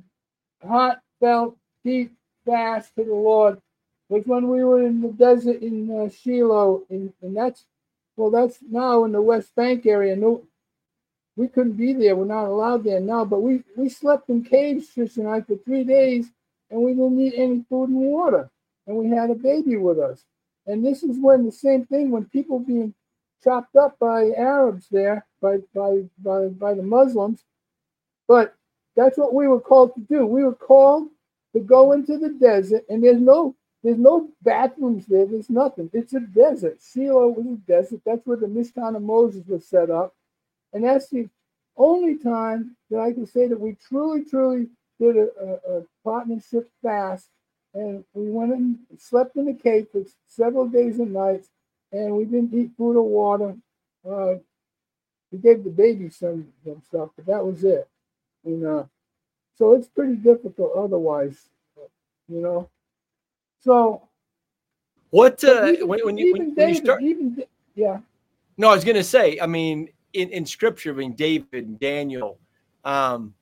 heartfelt, 0.66 1.57
deep 1.85 2.12
fast 2.45 2.95
to 2.97 3.05
the 3.05 3.14
Lord 3.14 3.61
was 4.09 4.27
when 4.27 4.49
we 4.49 4.64
were 4.64 4.83
in 4.83 5.01
the 5.01 5.09
desert 5.09 5.62
in 5.62 5.90
uh, 5.90 6.09
Shiloh, 6.09 6.83
and 6.90 7.12
that's 7.23 7.64
well, 8.16 8.31
that's 8.31 8.59
now 8.69 9.05
in 9.05 9.12
the 9.12 9.21
West 9.21 9.55
Bank 9.55 9.85
area. 9.87 10.16
We 11.37 11.49
couldn't 11.49 11.75
be 11.75 11.92
there. 11.92 12.16
We're 12.16 12.25
not 12.25 12.46
allowed 12.46 12.85
there 12.85 13.01
now. 13.01 13.25
But 13.25 13.42
we 13.42 13.62
we 13.77 13.88
slept 13.88 14.31
in 14.31 14.42
caves, 14.42 14.88
Trish 14.94 15.18
and 15.18 15.29
I, 15.29 15.42
for 15.42 15.57
three 15.57 15.85
days, 15.85 16.31
and 16.70 16.81
we 16.81 16.92
didn't 16.92 17.20
eat 17.20 17.35
any 17.37 17.64
food 17.68 17.90
and 17.90 17.99
water, 17.99 18.51
and 18.87 18.96
we 18.96 19.09
had 19.09 19.31
a 19.31 19.35
baby 19.35 19.77
with 19.77 19.99
us. 19.99 20.25
And 20.66 20.85
this 20.85 21.03
is 21.03 21.18
when 21.18 21.44
the 21.44 21.53
same 21.53 21.87
thing 21.87 22.11
when 22.11 22.25
people 22.27 22.59
being 22.59 22.94
chopped 23.44 23.77
up 23.77 23.99
by 23.99 24.31
Arabs 24.37 24.88
there, 24.90 25.27
by 25.42 25.59
by 25.75 26.05
by 26.18 26.49
by 26.49 26.75
the 26.75 26.83
Muslims. 26.83 27.44
But 28.27 28.55
that's 28.96 29.18
what 29.18 29.35
we 29.35 29.46
were 29.46 29.61
called 29.61 29.94
to 29.94 30.01
do. 30.01 30.27
We 30.27 30.42
were 30.42 30.55
called 30.55 31.09
to 31.53 31.61
go 31.61 31.92
into 31.92 32.18
the 32.18 32.31
desert, 32.31 32.85
and 32.88 33.05
there's 33.05 33.20
no 33.20 33.55
there's 33.85 33.99
no 33.99 34.31
bathrooms 34.42 35.07
there. 35.07 35.27
There's 35.27 35.51
nothing. 35.51 35.90
It's 35.92 36.14
a 36.14 36.20
desert. 36.20 36.81
Shiloh 36.83 37.29
was 37.29 37.46
a 37.46 37.57
desert. 37.70 38.01
That's 38.07 38.27
where 38.27 38.38
the 38.38 38.46
Mishkan 38.46 38.96
of 38.96 39.03
Moses 39.03 39.46
was 39.46 39.66
set 39.66 39.90
up. 39.90 40.15
And 40.76 40.84
that's 40.84 41.08
the 41.08 41.26
only 41.78 42.18
time 42.18 42.76
that 42.90 43.00
I 43.00 43.10
can 43.10 43.26
say 43.26 43.46
that 43.46 43.58
we 43.58 43.78
truly, 43.88 44.26
truly 44.26 44.66
did 45.00 45.16
a, 45.16 45.28
a, 45.40 45.78
a 45.78 45.82
partnership 46.04 46.70
fast. 46.82 47.28
And 47.72 48.04
we 48.12 48.28
went 48.28 48.52
and 48.52 48.78
slept 48.98 49.36
in 49.36 49.46
the 49.46 49.54
cave 49.54 49.86
for 49.90 50.02
several 50.26 50.68
days 50.68 50.98
and 50.98 51.14
nights, 51.14 51.48
and 51.92 52.14
we 52.14 52.26
didn't 52.26 52.52
eat 52.52 52.72
food 52.76 52.98
or 52.98 53.08
water. 53.08 53.56
Uh, 54.06 54.34
we 55.32 55.38
gave 55.38 55.64
the 55.64 55.70
baby 55.70 56.10
some, 56.10 56.46
some 56.62 56.82
stuff, 56.86 57.08
but 57.16 57.24
that 57.24 57.44
was 57.44 57.64
it. 57.64 57.88
And 58.44 58.66
uh, 58.66 58.84
so 59.56 59.72
it's 59.72 59.88
pretty 59.88 60.16
difficult 60.16 60.72
otherwise, 60.76 61.48
you 62.28 62.42
know. 62.42 62.68
So, 63.60 64.02
what 65.08 65.42
uh, 65.42 65.68
even, 65.68 65.88
when, 65.88 66.00
when, 66.04 66.18
you, 66.18 66.32
when, 66.34 66.54
David, 66.54 66.76
you 66.76 66.84
start? 66.84 67.02
Even, 67.02 67.44
yeah. 67.74 68.00
No, 68.58 68.68
I 68.68 68.74
was 68.74 68.84
going 68.84 68.96
to 68.96 69.04
say. 69.04 69.40
I 69.40 69.46
mean, 69.46 69.88
in, 70.12 70.31
in 70.31 70.47
Scripture, 70.47 70.92
I 70.92 70.97
mean, 70.97 71.14
David 71.14 71.66
and 71.66 71.79
Daniel, 71.79 72.38
um, 72.85 73.35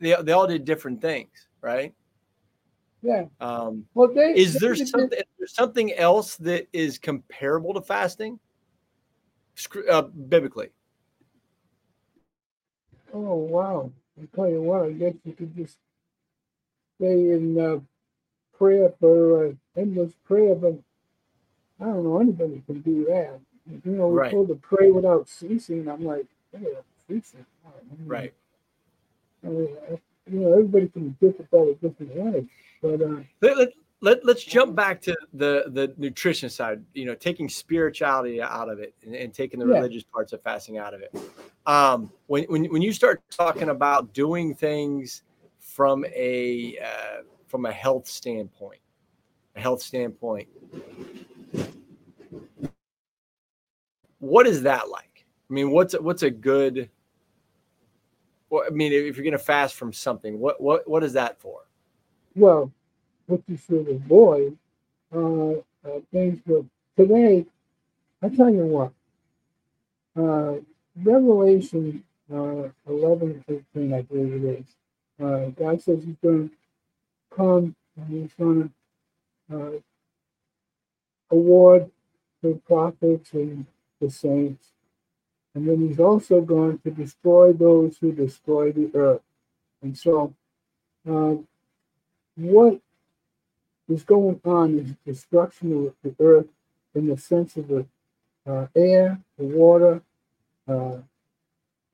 they 0.00 0.14
they 0.22 0.32
all 0.32 0.46
did 0.46 0.64
different 0.64 1.00
things, 1.00 1.48
right? 1.60 1.94
Yeah. 3.02 3.26
Um, 3.40 3.86
well, 3.94 4.12
they, 4.12 4.32
is 4.32 4.54
there 4.54 4.74
they, 4.74 4.84
something 4.84 5.18
is 5.18 5.24
there 5.38 5.46
something 5.46 5.92
else 5.94 6.36
that 6.36 6.66
is 6.72 6.98
comparable 6.98 7.74
to 7.74 7.80
fasting, 7.80 8.38
uh, 9.90 10.02
biblically? 10.02 10.70
Oh 13.12 13.34
wow! 13.34 13.92
I 14.20 14.26
tell 14.34 14.48
you 14.48 14.62
what, 14.62 14.82
I 14.82 14.90
guess 14.92 15.14
you 15.24 15.32
could 15.32 15.56
just 15.56 15.78
stay 16.96 17.30
in 17.30 17.58
uh, 17.58 17.78
prayer 18.56 18.92
for 19.00 19.46
uh, 19.46 19.52
endless 19.76 20.12
prayer, 20.24 20.54
but 20.54 20.78
I 21.80 21.84
don't 21.84 22.04
know 22.04 22.20
anybody 22.20 22.62
can 22.66 22.80
do 22.80 23.04
that. 23.06 23.40
You 23.84 23.92
know, 23.92 24.08
we're 24.08 24.22
right. 24.22 24.30
told 24.30 24.48
to 24.48 24.54
pray 24.54 24.90
without 24.90 25.28
ceasing. 25.28 25.88
I'm 25.88 26.04
like, 26.04 26.26
hey, 26.52 26.74
ceasing. 27.08 27.44
right. 28.06 28.32
I 29.44 29.48
mean, 29.48 29.68
you 30.30 30.40
know, 30.40 30.52
everybody 30.52 30.88
can 30.88 31.16
interpret 31.20 31.50
that 31.50 31.76
a 31.82 31.88
different 31.88 32.14
way. 32.14 32.46
But 32.82 33.02
uh, 33.02 33.22
let, 33.40 33.56
let, 33.56 33.68
let, 34.00 34.24
let's 34.24 34.44
jump 34.44 34.74
back 34.74 35.00
to 35.02 35.16
the 35.32 35.64
the 35.68 35.92
nutrition 35.96 36.48
side. 36.48 36.82
You 36.94 37.06
know, 37.06 37.14
taking 37.14 37.48
spirituality 37.48 38.40
out 38.40 38.68
of 38.68 38.78
it 38.78 38.94
and, 39.04 39.14
and 39.14 39.32
taking 39.34 39.60
the 39.60 39.66
yeah. 39.66 39.74
religious 39.74 40.04
parts 40.04 40.32
of 40.32 40.42
fasting 40.42 40.78
out 40.78 40.94
of 40.94 41.02
it. 41.02 41.14
Um, 41.66 42.10
when 42.26 42.44
when 42.44 42.64
when 42.66 42.82
you 42.82 42.92
start 42.92 43.22
talking 43.30 43.68
about 43.68 44.12
doing 44.12 44.54
things 44.54 45.22
from 45.58 46.04
a 46.14 46.78
uh, 46.82 47.22
from 47.46 47.66
a 47.66 47.72
health 47.72 48.06
standpoint, 48.06 48.80
a 49.56 49.60
health 49.60 49.82
standpoint. 49.82 50.48
What 54.18 54.46
is 54.46 54.62
that 54.62 54.88
like? 54.88 55.26
I 55.50 55.54
mean, 55.54 55.70
what's 55.70 55.94
what's 55.94 56.22
a 56.22 56.30
good? 56.30 56.90
Well, 58.50 58.64
I 58.66 58.70
mean, 58.70 58.92
if 58.92 59.16
you're 59.16 59.24
going 59.24 59.32
to 59.32 59.38
fast 59.38 59.74
from 59.74 59.92
something, 59.92 60.38
what 60.38 60.60
what 60.60 60.88
what 60.88 61.04
is 61.04 61.12
that 61.14 61.40
for? 61.40 61.60
Well, 62.34 62.72
what 63.26 63.42
you 63.46 63.56
should 63.56 63.88
avoid 63.88 64.56
uh, 65.14 65.52
uh, 65.52 66.00
things. 66.12 66.40
But 66.46 66.64
today, 66.96 67.46
I 68.22 68.28
tell 68.28 68.50
you 68.50 68.64
what. 68.64 68.92
Uh, 70.16 70.60
Revelation 71.04 72.02
uh, 72.32 72.68
11, 72.88 73.44
13, 73.48 73.94
I 73.94 74.02
believe 74.02 74.44
it 74.44 74.60
is. 74.60 74.66
Uh, 75.24 75.50
God 75.50 75.80
says 75.80 76.02
He's 76.04 76.16
going 76.22 76.48
to 76.48 77.36
come 77.36 77.74
and 77.96 78.22
he's 78.22 78.32
going 78.34 78.72
to 79.50 79.56
uh, 79.56 79.78
award 81.30 81.90
the 82.42 82.60
prophets 82.66 83.32
and 83.32 83.66
the 84.00 84.10
saints. 84.10 84.68
And 85.54 85.68
then 85.68 85.88
he's 85.88 86.00
also 86.00 86.40
going 86.40 86.78
to 86.78 86.90
destroy 86.90 87.52
those 87.52 87.98
who 87.98 88.12
destroy 88.12 88.72
the 88.72 88.90
earth. 88.94 89.22
And 89.82 89.96
so, 89.96 90.34
uh, 91.08 91.36
what 92.36 92.80
is 93.88 94.04
going 94.04 94.40
on 94.44 94.78
is 94.78 94.94
destruction 95.06 95.86
of 95.86 95.94
the 96.02 96.14
earth 96.24 96.46
in 96.94 97.06
the 97.06 97.16
sense 97.16 97.56
of 97.56 97.68
the 97.68 97.86
uh, 98.46 98.66
air, 98.74 99.18
the 99.38 99.44
water, 99.44 100.02
uh, 100.68 100.98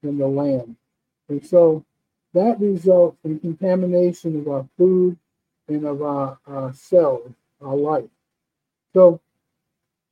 and 0.02 0.20
the 0.20 0.26
land. 0.26 0.76
And 1.28 1.44
so 1.44 1.84
that 2.34 2.60
results 2.60 3.18
in 3.24 3.38
contamination 3.38 4.40
of 4.40 4.48
our 4.48 4.66
food, 4.76 5.16
and 5.68 5.86
of 5.86 6.02
our, 6.02 6.38
our 6.46 6.72
cells, 6.72 7.32
our 7.62 7.76
life. 7.76 8.10
So 8.92 9.20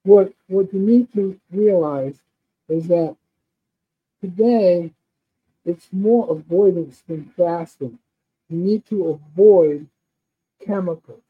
what 0.04 0.32
what 0.48 0.72
you 0.72 0.80
need 0.80 1.12
to 1.14 1.38
realize 1.50 2.16
is 2.68 2.88
that 2.88 3.16
today 4.20 4.92
it's 5.64 5.88
more 5.92 6.30
avoidance 6.30 7.02
than 7.06 7.32
fasting. 7.36 7.98
You 8.48 8.58
need 8.58 8.84
to 8.86 9.08
avoid 9.10 9.86
chemicals. 10.64 11.22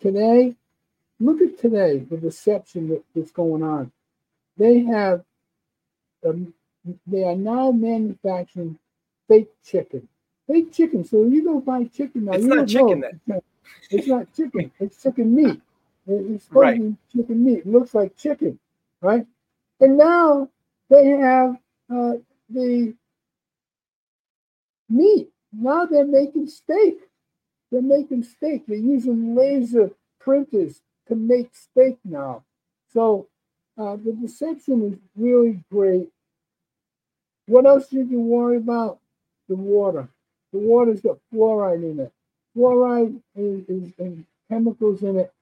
Today, 0.00 0.54
look 1.18 1.40
at 1.40 1.58
today, 1.58 1.98
the 1.98 2.16
deception 2.18 2.88
that, 2.90 3.02
that's 3.14 3.30
going 3.30 3.62
on. 3.62 3.90
They 4.56 4.80
have, 4.80 5.24
um, 6.26 6.52
they 7.06 7.24
are 7.24 7.36
now 7.36 7.70
manufacturing 7.70 8.78
fake 9.26 9.50
chicken. 9.64 10.08
Fake 10.46 10.72
chicken. 10.72 11.04
So 11.04 11.24
you 11.24 11.44
go 11.44 11.60
buy 11.60 11.84
chicken 11.84 12.26
now. 12.26 12.32
It's 12.32 12.44
you 12.44 12.54
not 12.54 12.68
chicken 12.68 13.00
then. 13.00 13.40
It's 13.90 14.06
not 14.06 14.34
chicken. 14.34 14.70
It's 14.78 15.02
chicken 15.02 15.34
meat. 15.34 15.60
It's 16.08 16.44
supposed 16.44 16.62
right. 16.62 16.76
to 16.76 16.82
be 16.90 16.96
chicken 17.12 17.44
meat. 17.44 17.58
It 17.58 17.66
looks 17.66 17.94
like 17.94 18.16
chicken, 18.16 18.58
right? 19.02 19.26
And 19.80 19.98
now 19.98 20.48
they 20.88 21.08
have 21.08 21.56
uh, 21.92 22.14
the 22.48 22.94
meat. 24.88 25.28
Now 25.52 25.84
they're 25.84 26.06
making 26.06 26.48
steak. 26.48 26.98
They're 27.70 27.82
making 27.82 28.22
steak. 28.22 28.66
They're 28.66 28.76
using 28.76 29.34
laser 29.34 29.90
printers 30.20 30.80
to 31.08 31.14
make 31.14 31.54
steak 31.54 31.98
now. 32.04 32.44
So 32.92 33.28
uh, 33.76 33.96
the 33.96 34.12
deception 34.12 34.92
is 34.92 34.98
really 35.16 35.62
great. 35.70 36.08
What 37.46 37.66
else 37.66 37.88
should 37.90 38.10
you 38.10 38.20
worry 38.20 38.56
about? 38.56 38.98
The 39.48 39.56
water. 39.56 40.08
The 40.52 40.58
water's 40.58 41.00
got 41.00 41.18
fluoride 41.32 41.82
in 41.82 42.00
it. 42.00 42.12
Fluoride 42.56 43.20
is, 43.36 43.68
is 43.68 43.92
and 43.98 44.24
chemicals 44.50 45.02
in 45.02 45.18
it. 45.18 45.32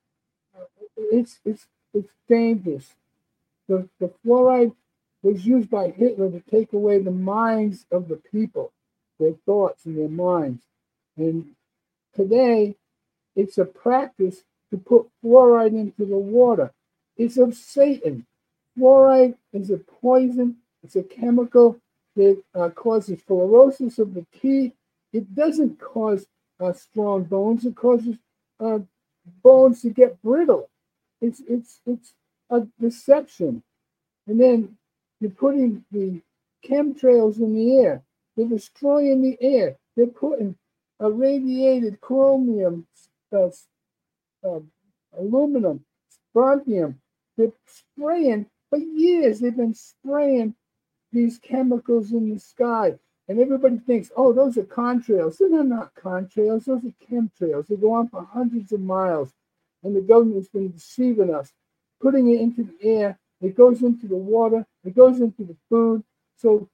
It's 0.96 1.40
it's 1.44 1.66
it's 1.94 2.12
dangerous. 2.28 2.94
The 3.68 3.88
the 4.00 4.10
fluoride 4.24 4.74
was 5.22 5.46
used 5.46 5.70
by 5.70 5.90
Hitler 5.90 6.30
to 6.30 6.40
take 6.40 6.72
away 6.72 6.98
the 6.98 7.10
minds 7.10 7.86
of 7.90 8.08
the 8.08 8.16
people, 8.16 8.72
their 9.18 9.34
thoughts 9.44 9.86
and 9.86 9.98
their 9.98 10.08
minds. 10.08 10.62
And 11.16 11.54
today, 12.14 12.76
it's 13.34 13.58
a 13.58 13.64
practice 13.64 14.44
to 14.70 14.78
put 14.78 15.08
fluoride 15.22 15.72
into 15.72 16.04
the 16.06 16.16
water. 16.16 16.72
It's 17.16 17.38
of 17.38 17.54
Satan. 17.54 18.26
Fluoride 18.78 19.36
is 19.52 19.70
a 19.70 19.78
poison. 19.78 20.56
It's 20.82 20.96
a 20.96 21.02
chemical 21.02 21.78
that 22.14 22.42
uh, 22.54 22.70
causes 22.70 23.20
fluorosis 23.28 23.98
of 23.98 24.14
the 24.14 24.26
teeth. 24.40 24.72
It 25.12 25.34
doesn't 25.34 25.80
cause 25.80 26.26
uh, 26.60 26.72
strong 26.72 27.24
bones. 27.24 27.64
It 27.64 27.74
causes 27.74 28.16
uh, 28.60 28.78
bones 29.42 29.82
to 29.82 29.90
get 29.90 30.20
brittle. 30.22 30.68
It's 31.20 31.40
it's 31.48 31.80
it's 31.86 32.14
a 32.50 32.66
deception. 32.80 33.62
And 34.26 34.40
then 34.40 34.76
you're 35.20 35.30
putting 35.30 35.84
the 35.90 36.20
chemtrails 36.64 37.38
in 37.38 37.54
the 37.54 37.78
air. 37.78 38.02
They're 38.36 38.48
destroying 38.48 39.22
the 39.22 39.38
air. 39.40 39.76
They're 39.96 40.06
putting 40.06 40.56
irradiated 41.00 42.00
chromium, 42.00 42.86
uh, 43.32 43.48
uh, 44.44 44.60
aluminum, 45.18 45.84
strontium. 46.08 47.00
They're 47.36 47.52
spraying 47.66 48.46
for 48.70 48.78
years. 48.78 49.40
They've 49.40 49.56
been 49.56 49.74
spraying 49.74 50.54
these 51.12 51.38
chemicals 51.38 52.12
in 52.12 52.32
the 52.32 52.38
sky. 52.38 52.98
And 53.28 53.40
everybody 53.40 53.78
thinks, 53.78 54.10
oh, 54.16 54.32
those 54.32 54.56
are 54.56 54.64
contrails. 54.64 55.38
They're 55.38 55.64
not 55.64 55.94
contrails, 55.94 56.66
those 56.66 56.84
are 56.84 57.10
chemtrails. 57.10 57.66
They 57.66 57.76
go 57.76 57.94
on 57.94 58.08
for 58.08 58.22
hundreds 58.22 58.72
of 58.72 58.80
miles. 58.80 59.32
And 59.86 59.94
the 59.94 60.00
government's 60.00 60.48
been 60.48 60.72
deceiving 60.72 61.32
us, 61.32 61.52
putting 62.00 62.28
it 62.28 62.40
into 62.40 62.64
the 62.64 62.76
air. 62.82 63.18
It 63.40 63.56
goes 63.56 63.82
into 63.82 64.08
the 64.08 64.16
water, 64.16 64.66
it 64.84 64.96
goes 64.96 65.20
into 65.20 65.44
the 65.44 65.56
food. 65.70 66.02
So 66.36 66.68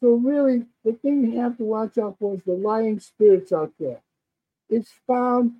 so 0.00 0.10
really 0.14 0.66
the 0.84 0.92
thing 0.92 1.24
you 1.24 1.40
have 1.40 1.56
to 1.56 1.64
watch 1.64 1.96
out 1.98 2.16
for 2.18 2.34
is 2.34 2.42
the 2.44 2.52
lying 2.52 3.00
spirits 3.00 3.52
out 3.52 3.72
there. 3.80 4.00
It's 4.68 4.92
found 5.06 5.54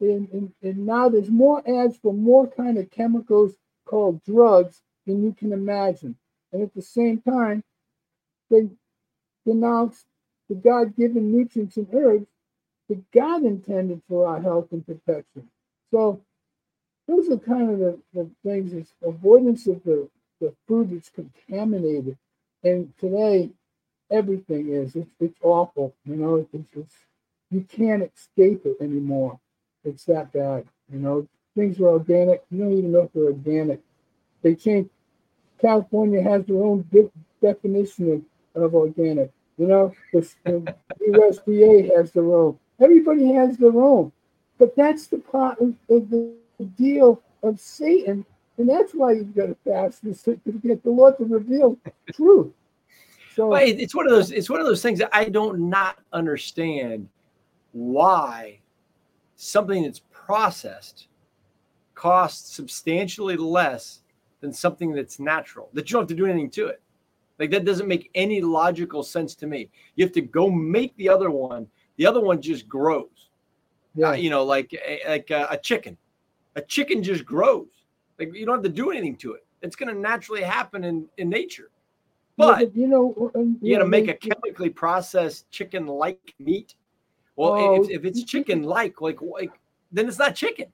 in, 0.00 0.28
in, 0.32 0.52
in 0.62 0.84
now 0.84 1.08
there's 1.08 1.30
more 1.30 1.62
ads 1.68 1.96
for 1.96 2.12
more 2.12 2.48
kind 2.48 2.76
of 2.78 2.90
chemicals 2.90 3.54
called 3.86 4.22
drugs 4.24 4.82
than 5.06 5.22
you 5.22 5.32
can 5.32 5.52
imagine. 5.52 6.16
And 6.52 6.62
at 6.62 6.74
the 6.74 6.82
same 6.82 7.20
time, 7.20 7.62
they 8.50 8.68
denounce 9.46 10.04
the 10.48 10.54
God 10.54 10.96
given 10.96 11.32
nutrients 11.32 11.76
and 11.76 11.88
herbs 11.92 12.26
that 12.88 13.10
God 13.12 13.44
intended 13.44 14.02
for 14.08 14.26
our 14.26 14.40
health 14.40 14.68
and 14.72 14.84
protection. 14.84 15.48
So 15.90 16.20
those 17.08 17.28
are 17.30 17.38
kind 17.38 17.70
of 17.70 17.78
the, 17.78 17.98
the 18.14 18.30
things 18.44 18.72
is 18.72 18.92
avoidance 19.02 19.66
of 19.66 19.82
the, 19.84 20.08
the 20.40 20.54
food 20.66 20.90
that's 20.90 21.10
contaminated. 21.10 22.16
And 22.62 22.92
today, 22.98 23.50
everything 24.10 24.68
is. 24.70 24.94
It's, 24.94 25.10
it's 25.18 25.38
awful. 25.42 25.94
You 26.04 26.16
know, 26.16 26.46
it's, 26.52 26.68
it's, 26.76 26.94
you 27.50 27.62
can't 27.62 28.02
escape 28.02 28.62
it 28.66 28.76
anymore. 28.80 29.40
It's 29.84 30.04
that 30.04 30.32
bad. 30.32 30.66
You 30.92 30.98
know, 30.98 31.28
things 31.56 31.80
are 31.80 31.88
organic. 31.88 32.42
You 32.50 32.58
don't 32.58 32.72
even 32.72 32.92
know 32.92 33.02
if 33.02 33.12
they're 33.12 33.24
organic. 33.24 33.80
They 34.42 34.54
change. 34.54 34.90
California 35.60 36.22
has 36.22 36.44
their 36.44 36.62
own 36.62 36.86
de- 36.92 37.10
definition 37.42 38.12
of 38.12 38.22
of 38.54 38.74
organic. 38.74 39.30
You 39.56 39.66
know, 39.66 39.94
the, 40.12 40.28
the 40.44 40.74
USDA 41.08 41.96
has 41.96 42.12
their 42.12 42.32
own. 42.32 42.58
Everybody 42.80 43.32
has 43.32 43.56
their 43.56 43.76
own. 43.80 44.12
But 44.58 44.76
that's 44.76 45.06
the 45.06 45.18
part 45.18 45.60
of, 45.60 45.74
of 45.88 46.10
the 46.58 46.64
deal 46.64 47.22
of 47.42 47.60
Satan. 47.60 48.24
And 48.58 48.68
that's 48.68 48.92
why 48.92 49.12
you've 49.12 49.34
got 49.34 49.46
to 49.46 49.56
fast 49.64 50.02
to 50.02 50.38
get 50.62 50.82
the 50.82 50.90
Lord 50.90 51.16
to 51.18 51.24
reveal 51.24 51.76
truth. 52.12 52.52
So 53.34 53.48
well, 53.48 53.62
it's 53.62 53.94
one 53.94 54.06
of 54.06 54.12
those, 54.12 54.32
it's 54.32 54.50
one 54.50 54.60
of 54.60 54.66
those 54.66 54.82
things 54.82 54.98
that 54.98 55.10
I 55.12 55.28
don't 55.28 55.70
not 55.70 55.98
understand 56.12 57.08
why 57.72 58.58
something 59.36 59.84
that's 59.84 60.02
processed 60.10 61.06
costs 61.94 62.54
substantially 62.54 63.36
less 63.36 64.00
than 64.40 64.52
something 64.52 64.92
that's 64.92 65.20
natural, 65.20 65.68
that 65.72 65.88
you 65.88 65.94
don't 65.94 66.02
have 66.02 66.08
to 66.08 66.14
do 66.14 66.26
anything 66.26 66.50
to 66.50 66.66
it. 66.66 66.82
Like 67.38 67.50
that 67.50 67.64
doesn't 67.64 67.86
make 67.86 68.10
any 68.14 68.40
logical 68.40 69.02
sense 69.02 69.34
to 69.36 69.46
me. 69.46 69.70
You 69.94 70.04
have 70.04 70.14
to 70.14 70.20
go 70.20 70.50
make 70.50 70.96
the 70.96 71.08
other 71.08 71.30
one. 71.30 71.68
The 71.96 72.06
other 72.06 72.20
one 72.20 72.42
just 72.42 72.68
grows. 72.68 73.30
Yeah. 73.94 74.10
Uh, 74.10 74.12
you 74.14 74.30
know, 74.30 74.44
like 74.44 74.76
like 75.06 75.30
uh, 75.30 75.46
a 75.50 75.56
chicken. 75.56 75.96
A 76.58 76.62
chicken 76.62 77.04
just 77.04 77.24
grows. 77.24 77.68
Like 78.18 78.34
you 78.34 78.44
don't 78.44 78.56
have 78.56 78.64
to 78.64 78.68
do 78.68 78.90
anything 78.90 79.14
to 79.18 79.34
it. 79.34 79.46
It's 79.62 79.76
going 79.76 79.94
to 79.94 80.00
naturally 80.00 80.42
happen 80.42 80.82
in 80.82 81.06
in 81.16 81.28
nature. 81.28 81.70
But, 82.36 82.60
yeah, 82.60 82.66
you 82.74 82.88
know, 82.88 83.30
you 83.62 83.76
got 83.76 83.82
to 83.82 83.88
make 83.88 84.08
a 84.08 84.14
chemically 84.14 84.70
processed 84.70 85.48
chicken-like 85.50 86.34
meat. 86.40 86.74
Well, 87.36 87.52
oh, 87.52 87.82
if, 87.82 87.90
if 87.90 88.04
it's 88.04 88.24
chicken-like, 88.24 89.00
like 89.00 89.22
like 89.22 89.52
then 89.92 90.08
it's 90.08 90.18
not 90.18 90.34
chicken. 90.34 90.66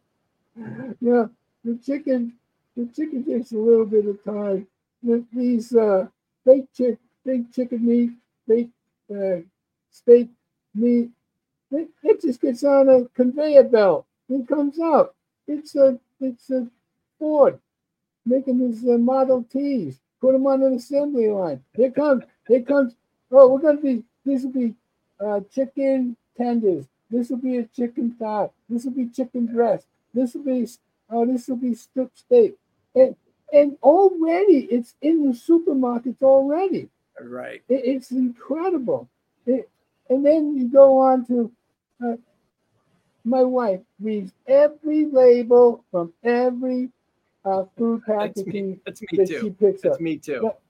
Yeah, 1.01 1.27
the 1.65 1.79
chicken, 1.85 2.33
the 2.77 2.89
chicken 2.97 3.25
takes 3.25 3.53
a 3.53 3.59
little 3.59 3.85
bit 3.85 4.07
of 4.07 4.25
time. 4.25 4.67
These 5.35 5.75
uh, 5.75 6.07
fake 6.47 6.69
chick, 6.75 6.99
fake 7.27 7.53
chicken 7.55 7.85
meat, 7.87 8.13
fake 8.49 8.71
uh, 9.11 9.41
steak 9.91 10.31
meat. 10.75 11.11
It, 11.71 11.89
it 12.03 12.23
just 12.23 12.41
gets 12.41 12.65
on 12.65 12.89
a 12.89 13.05
conveyor 13.15 13.65
belt. 13.65 14.07
It 14.31 14.49
comes 14.49 14.81
out. 14.81 15.15
It's 15.47 15.75
a 15.77 15.99
it's 16.21 16.51
a 16.51 16.69
Ford 17.19 17.59
making 18.25 18.59
these 18.59 18.85
uh, 18.85 18.99
Model 18.99 19.45
Ts. 19.51 20.01
Put 20.21 20.33
them 20.33 20.47
on 20.47 20.63
an 20.63 20.75
assembly 20.75 21.29
line. 21.29 21.63
Here 21.75 21.91
comes. 21.91 22.25
Here 22.49 22.63
comes. 22.63 22.95
Oh, 23.31 23.49
we're 23.49 23.61
gonna 23.61 23.81
be. 23.81 24.05
This 24.25 24.43
will 24.43 24.53
be 24.53 24.75
uh, 25.21 25.41
chicken 25.53 26.17
tenders. 26.37 26.87
This 27.11 27.29
will 27.29 27.39
be 27.39 27.59
a 27.59 27.65
chicken 27.65 28.13
thigh. 28.19 28.49
This 28.69 28.85
will 28.85 28.93
be 28.93 29.09
chicken 29.09 29.47
breast. 29.47 29.87
This 30.15 30.35
will 30.35 30.45
be. 30.45 30.67
Oh, 31.11 31.27
this 31.27 31.49
will 31.49 31.57
be 31.57 31.75
strip 31.75 32.11
steak. 32.15 32.55
And 32.95 33.17
and 33.53 33.77
already 33.83 34.67
it's 34.71 34.95
in 35.03 35.29
the 35.29 35.35
supermarkets 35.35 36.23
already. 36.23 36.89
Right. 37.21 37.63
It, 37.69 37.83
it's 37.85 38.11
incredible. 38.11 39.09
It, 39.47 39.69
and 40.09 40.25
then 40.25 40.57
you 40.57 40.69
go 40.69 40.99
on 40.99 41.27
to 41.27 41.53
uh, 42.05 42.17
my 43.25 43.43
wife 43.43 43.81
reads 44.01 44.33
every 44.47 45.07
label 45.07 45.85
from 45.91 46.13
every 46.23 46.91
uh, 47.45 47.65
food 47.77 48.03
packaging 48.07 48.81
that's 48.85 49.01
me, 49.01 49.09
that's 49.09 49.13
me 49.13 49.19
that 49.19 49.29
too. 49.29 49.41
she 49.41 49.51
picks 49.51 49.83
that's 49.83 49.97
up. 49.97 50.01
me 50.01 50.17
too. 50.17 50.41
But 50.43 50.61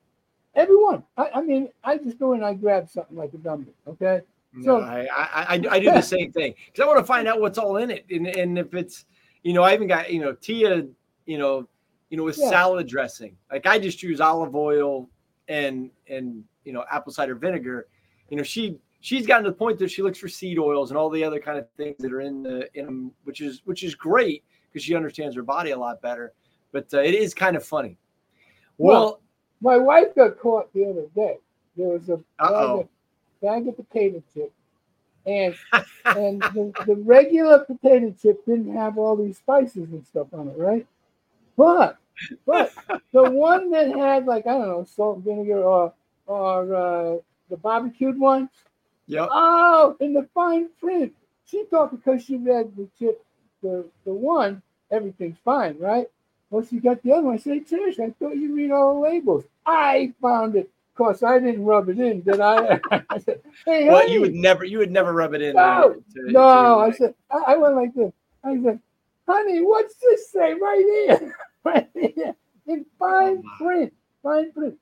everyone. 0.54 1.02
I, 1.16 1.30
I, 1.34 1.40
mean, 1.42 1.68
I 1.82 1.98
just 1.98 2.18
go 2.18 2.32
and 2.32 2.44
I 2.44 2.54
grab 2.54 2.88
something 2.88 3.16
like 3.16 3.34
a 3.34 3.38
dummy. 3.38 3.66
Okay. 3.86 4.20
No, 4.56 4.80
so 4.80 4.84
I, 4.84 5.08
I, 5.12 5.62
I 5.68 5.80
do 5.80 5.90
the 5.90 6.00
same 6.00 6.30
thing 6.30 6.54
because 6.66 6.84
I 6.84 6.86
want 6.86 6.98
to 7.00 7.04
find 7.04 7.26
out 7.26 7.40
what's 7.40 7.58
all 7.58 7.78
in 7.78 7.90
it, 7.90 8.06
and 8.08 8.28
and 8.28 8.56
if 8.56 8.72
it's, 8.72 9.04
you 9.42 9.52
know, 9.52 9.64
I 9.64 9.74
even 9.74 9.88
got 9.88 10.12
you 10.12 10.20
know 10.20 10.32
Tia, 10.32 10.86
you 11.26 11.38
know, 11.38 11.66
you 12.08 12.16
know, 12.16 12.22
with 12.22 12.38
yeah. 12.38 12.50
salad 12.50 12.86
dressing. 12.86 13.36
Like 13.50 13.66
I 13.66 13.80
just 13.80 14.00
use 14.00 14.20
olive 14.20 14.54
oil 14.54 15.08
and 15.48 15.90
and 16.08 16.44
you 16.64 16.72
know 16.72 16.84
apple 16.88 17.12
cider 17.12 17.34
vinegar. 17.34 17.88
You 18.30 18.36
know, 18.36 18.44
she 18.44 18.78
she's 19.04 19.26
gotten 19.26 19.44
to 19.44 19.50
the 19.50 19.56
point 19.56 19.78
that 19.78 19.90
she 19.90 20.00
looks 20.00 20.18
for 20.18 20.28
seed 20.28 20.58
oils 20.58 20.90
and 20.90 20.96
all 20.96 21.10
the 21.10 21.22
other 21.22 21.38
kind 21.38 21.58
of 21.58 21.68
things 21.76 21.96
that 21.98 22.10
are 22.10 22.22
in 22.22 22.42
the 22.42 22.68
in 22.74 22.86
them, 22.86 23.12
which 23.24 23.42
is 23.42 23.60
which 23.66 23.84
is 23.84 23.94
great 23.94 24.42
because 24.72 24.82
she 24.82 24.94
understands 24.94 25.36
her 25.36 25.42
body 25.42 25.72
a 25.72 25.78
lot 25.78 26.00
better. 26.00 26.32
But 26.72 26.92
uh, 26.92 27.00
it 27.00 27.14
is 27.14 27.34
kind 27.34 27.54
of 27.54 27.64
funny. 27.64 27.98
Well, 28.78 29.02
well, 29.02 29.20
my 29.60 29.76
wife 29.76 30.14
got 30.16 30.38
caught 30.38 30.72
the 30.72 30.86
other 30.86 31.04
day. 31.14 31.36
There 31.76 31.88
was 31.88 32.08
a 32.08 32.16
bag 32.16 32.50
of, 32.50 32.88
bag 33.42 33.68
of 33.68 33.76
potato 33.76 34.22
chips, 34.32 34.52
and 35.26 35.54
and 36.06 36.40
the, 36.40 36.72
the 36.86 36.96
regular 36.96 37.58
potato 37.58 38.14
chip 38.20 38.44
didn't 38.46 38.74
have 38.74 38.96
all 38.96 39.16
these 39.16 39.36
spices 39.36 39.90
and 39.90 40.04
stuff 40.06 40.28
on 40.32 40.48
it, 40.48 40.56
right? 40.56 40.86
But 41.58 41.98
but 42.46 42.72
the 43.12 43.30
one 43.30 43.70
that 43.70 43.94
had 43.94 44.24
like 44.24 44.46
I 44.46 44.52
don't 44.52 44.68
know 44.68 44.86
salt 44.88 45.16
and 45.16 45.24
vinegar 45.24 45.62
or 45.62 45.92
or 46.26 46.74
uh, 46.74 47.16
the 47.50 47.58
barbecued 47.58 48.18
one. 48.18 48.48
Yeah. 49.06 49.26
Oh, 49.30 49.96
in 50.00 50.14
the 50.14 50.28
fine 50.34 50.68
print, 50.80 51.12
she 51.44 51.64
thought 51.64 51.90
because 51.90 52.24
she 52.24 52.36
read 52.36 52.74
the 52.76 52.88
chip, 52.98 53.22
the 53.62 53.84
the 54.04 54.12
one, 54.12 54.62
everything's 54.90 55.38
fine, 55.44 55.76
right? 55.78 56.06
Well, 56.50 56.64
she 56.64 56.78
got 56.78 57.02
the 57.02 57.12
other 57.12 57.26
one. 57.26 57.34
I 57.34 57.38
said, 57.38 57.66
Trish, 57.66 57.98
I 57.98 58.10
thought 58.18 58.36
you 58.36 58.54
read 58.54 58.70
all 58.70 58.94
the 58.94 59.00
labels. 59.00 59.44
I 59.66 60.12
found 60.22 60.56
it. 60.56 60.70
Of 60.92 60.96
course, 60.96 61.22
I 61.24 61.40
didn't 61.40 61.64
rub 61.64 61.88
it 61.88 61.98
in, 61.98 62.20
did 62.20 62.40
I? 62.40 62.80
I 63.10 63.18
said, 63.18 63.40
hey, 63.64 63.88
well, 63.88 63.98
honey. 63.98 64.12
you 64.12 64.20
would 64.20 64.34
never, 64.34 64.64
you 64.64 64.78
would 64.78 64.92
never 64.92 65.12
rub 65.12 65.34
it 65.34 65.42
in. 65.42 65.58
Uh, 65.58 65.80
no, 65.80 65.94
to, 65.94 66.02
no. 66.30 66.30
To, 66.30 66.80
I 66.80 66.90
said, 66.92 67.14
I, 67.32 67.54
I 67.54 67.56
went 67.56 67.74
like 67.74 67.94
this. 67.94 68.12
I 68.44 68.62
said, 68.62 68.78
honey, 69.26 69.62
what's 69.62 69.96
this 69.96 70.30
say 70.30 70.54
right 70.54 70.78
here? 70.78 71.36
right 71.64 71.88
here 71.94 72.36
in 72.66 72.86
fine 72.98 73.42
oh, 73.44 73.56
print, 73.58 73.92
fine 74.22 74.52
print. 74.52 74.78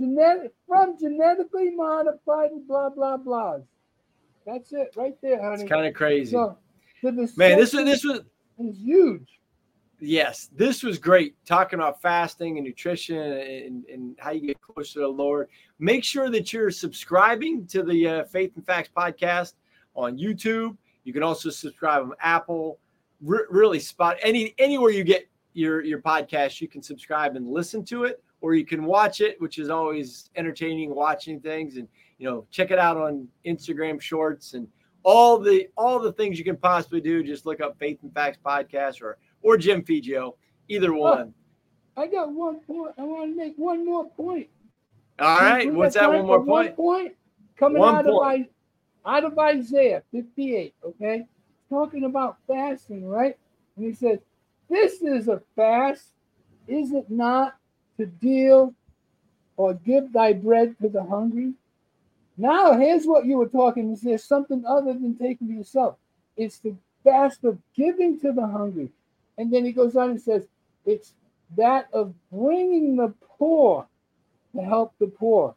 Genetic 0.00 0.52
from 0.66 0.96
genetically 0.98 1.70
modified 1.70 2.50
and 2.50 2.66
blah 2.66 2.88
blah 2.88 3.18
blahs. 3.18 3.62
That's 4.46 4.72
it 4.72 4.94
right 4.96 5.14
there, 5.22 5.40
honey. 5.42 5.62
It's 5.62 5.70
kind 5.70 5.86
of 5.86 5.94
crazy. 5.94 6.32
So, 6.32 6.56
Man, 7.02 7.58
this 7.58 7.72
was 7.72 7.84
this 7.84 8.04
was 8.04 8.20
is 8.58 8.78
huge. 8.78 9.40
Yes, 10.00 10.48
this 10.56 10.82
was 10.82 10.98
great. 10.98 11.34
Talking 11.44 11.78
about 11.78 12.00
fasting 12.00 12.56
and 12.56 12.66
nutrition 12.66 13.18
and, 13.18 13.84
and 13.84 14.16
how 14.18 14.30
you 14.30 14.46
get 14.46 14.60
closer 14.60 14.94
to 14.94 15.00
the 15.00 15.08
Lord. 15.08 15.48
Make 15.78 16.04
sure 16.04 16.30
that 16.30 16.52
you're 16.52 16.70
subscribing 16.70 17.66
to 17.66 17.82
the 17.82 18.08
uh, 18.08 18.24
Faith 18.24 18.52
and 18.56 18.64
Facts 18.64 18.88
podcast 18.96 19.54
on 19.94 20.18
YouTube. 20.18 20.76
You 21.04 21.12
can 21.12 21.22
also 21.22 21.50
subscribe 21.50 22.02
on 22.02 22.12
Apple. 22.20 22.78
Really, 23.22 23.78
spot 23.78 24.16
any 24.22 24.54
anywhere 24.58 24.90
you 24.90 25.04
get 25.04 25.28
your 25.52 25.84
your 25.84 26.00
podcast, 26.00 26.60
you 26.60 26.68
can 26.68 26.82
subscribe 26.82 27.36
and 27.36 27.46
listen 27.46 27.84
to 27.86 28.04
it, 28.04 28.22
or 28.40 28.54
you 28.54 28.64
can 28.64 28.84
watch 28.84 29.20
it, 29.20 29.40
which 29.40 29.58
is 29.58 29.70
always 29.70 30.30
entertaining. 30.36 30.94
Watching 30.94 31.40
things 31.40 31.76
and 31.76 31.88
you 32.18 32.28
know 32.28 32.46
check 32.50 32.70
it 32.70 32.78
out 32.78 32.96
on 32.96 33.28
Instagram 33.46 34.00
Shorts 34.00 34.54
and 34.54 34.66
all 35.02 35.38
the 35.38 35.68
all 35.76 35.98
the 35.98 36.12
things 36.12 36.38
you 36.38 36.44
can 36.44 36.56
possibly 36.56 37.00
do. 37.00 37.22
Just 37.22 37.46
look 37.46 37.60
up 37.60 37.78
Faith 37.78 37.98
and 38.02 38.12
Facts 38.12 38.38
podcast 38.44 39.02
or 39.02 39.18
or 39.42 39.56
Jim 39.56 39.82
Feijo, 39.82 40.34
either 40.68 40.94
oh, 40.94 40.98
one. 40.98 41.34
Oh, 41.96 42.02
I 42.02 42.06
got 42.06 42.32
one 42.32 42.60
point. 42.60 42.94
I 42.98 43.02
want 43.02 43.30
to 43.30 43.36
make 43.36 43.54
one 43.56 43.84
more 43.84 44.08
point. 44.10 44.48
All 45.18 45.38
right, 45.38 45.72
what's 45.72 45.96
that? 45.96 46.10
One 46.10 46.26
more 46.26 46.44
point. 46.44 46.76
One 46.78 46.98
point 47.02 47.12
coming 47.58 47.78
one 47.78 47.94
out 47.96 48.06
point. 48.06 48.48
of 49.04 49.12
out 49.12 49.24
of 49.24 49.38
Isaiah 49.38 50.02
58. 50.12 50.74
Okay, 50.84 51.26
talking 51.68 52.04
about 52.04 52.38
fasting, 52.46 53.06
right? 53.06 53.36
And 53.76 53.86
he 53.86 53.92
says, 53.92 54.18
"This 54.68 55.02
is 55.02 55.28
a 55.28 55.42
fast, 55.56 56.12
is 56.66 56.92
it 56.92 57.10
not, 57.10 57.56
to 58.00 58.06
deal 58.06 58.74
or 59.56 59.74
give 59.74 60.12
thy 60.12 60.32
bread 60.32 60.76
to 60.80 60.88
the 60.88 61.04
hungry?" 61.04 61.54
Now, 62.36 62.78
here's 62.78 63.06
what 63.06 63.26
you 63.26 63.36
were 63.36 63.48
talking. 63.48 63.92
Is 63.92 64.00
there 64.00 64.16
something 64.16 64.64
other 64.64 64.94
than 64.94 65.14
taking 65.14 65.48
for 65.48 65.52
yourself? 65.52 65.96
It's 66.38 66.58
the 66.58 66.74
fast 67.04 67.44
of 67.44 67.58
giving 67.74 68.18
to 68.20 68.32
the 68.32 68.46
hungry. 68.46 68.88
And 69.36 69.52
then 69.52 69.64
he 69.64 69.72
goes 69.72 69.94
on 69.94 70.10
and 70.10 70.20
says, 70.20 70.46
it's 70.86 71.12
that 71.56 71.88
of 71.92 72.14
bringing 72.32 72.96
the 72.96 73.12
poor 73.38 73.86
to 74.54 74.62
help 74.62 74.94
the 74.98 75.08
poor 75.08 75.54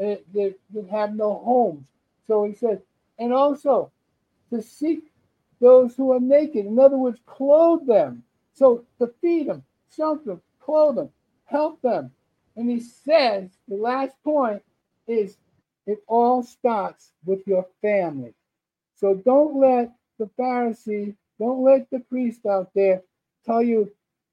uh, 0.00 0.16
that, 0.32 0.54
that 0.72 0.88
have 0.90 1.14
no 1.14 1.42
homes. 1.44 1.84
So 2.26 2.44
he 2.44 2.54
says, 2.54 2.78
and 3.18 3.32
also 3.32 3.90
to 4.50 4.62
seek 4.62 5.02
those 5.60 5.94
who 5.94 6.12
are 6.12 6.20
naked. 6.20 6.64
In 6.64 6.78
other 6.78 6.96
words, 6.96 7.20
clothe 7.26 7.86
them. 7.86 8.22
So 8.54 8.84
to 8.98 9.12
feed 9.20 9.48
them, 9.48 9.62
shelter 9.94 10.24
them, 10.24 10.42
clothe 10.60 10.96
them, 10.96 11.10
help 11.46 11.80
them. 11.82 12.10
And 12.56 12.70
he 12.70 12.80
says, 12.80 13.50
the 13.68 13.76
last 13.76 14.14
point 14.22 14.62
is 15.06 15.36
it 15.86 15.98
all 16.06 16.42
starts 16.42 17.12
with 17.24 17.46
your 17.46 17.66
family. 17.82 18.34
So 18.96 19.14
don't 19.14 19.58
let 19.58 19.92
the 20.18 20.30
Pharisee, 20.38 21.14
don't 21.38 21.62
let 21.62 21.90
the 21.90 22.00
priest 22.00 22.46
out 22.46 22.70
there 22.74 23.02
tell 23.44 23.62
you 23.62 23.90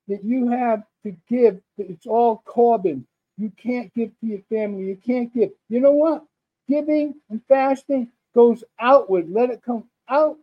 that 0.08 0.24
you 0.24 0.50
have 0.50 0.84
to 1.04 1.16
give, 1.28 1.60
it's 1.78 2.06
all 2.06 2.42
Corban. 2.46 3.06
You 3.38 3.52
can't 3.58 3.94
give 3.94 4.12
to 4.20 4.26
your 4.28 4.42
family. 4.50 4.84
You 4.84 4.96
can't 4.96 5.34
give. 5.34 5.52
You 5.68 5.80
know 5.80 5.94
what? 5.94 6.24
Giving 6.68 7.16
and 7.30 7.42
fasting 7.48 8.12
goes 8.36 8.64
outward. 8.80 9.32
Let 9.32 9.50
it 9.50 9.64
come 9.64 9.86
out 10.08 10.38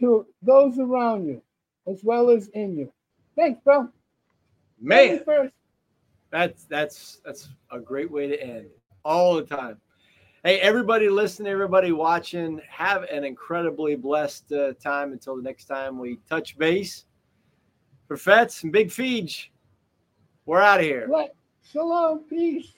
to 0.00 0.26
those 0.42 0.78
around 0.78 1.26
you 1.26 1.42
as 1.86 2.02
well 2.02 2.30
as 2.30 2.48
in 2.48 2.76
you. 2.76 2.92
Thanks, 3.36 3.60
bro. 3.62 3.88
Man, 4.80 5.22
first. 5.24 5.52
That's 6.36 6.64
that's 6.64 7.20
that's 7.24 7.48
a 7.72 7.80
great 7.80 8.10
way 8.10 8.28
to 8.28 8.38
end 8.38 8.66
all 9.06 9.36
the 9.36 9.42
time. 9.42 9.80
Hey, 10.44 10.60
everybody 10.60 11.08
listening, 11.08 11.50
everybody 11.50 11.92
watching, 11.92 12.60
have 12.68 13.04
an 13.04 13.24
incredibly 13.24 13.96
blessed 13.96 14.52
uh, 14.52 14.74
time 14.74 15.12
until 15.12 15.36
the 15.36 15.42
next 15.42 15.64
time 15.64 15.98
we 15.98 16.18
touch 16.28 16.58
base. 16.58 17.06
For 18.06 18.18
Fetz 18.18 18.64
and 18.64 18.70
Big 18.70 18.88
Feej, 18.88 19.46
we're 20.44 20.60
out 20.60 20.80
of 20.80 20.84
here. 20.84 21.08
What? 21.08 21.34
Shalom, 21.72 22.24
peace. 22.28 22.70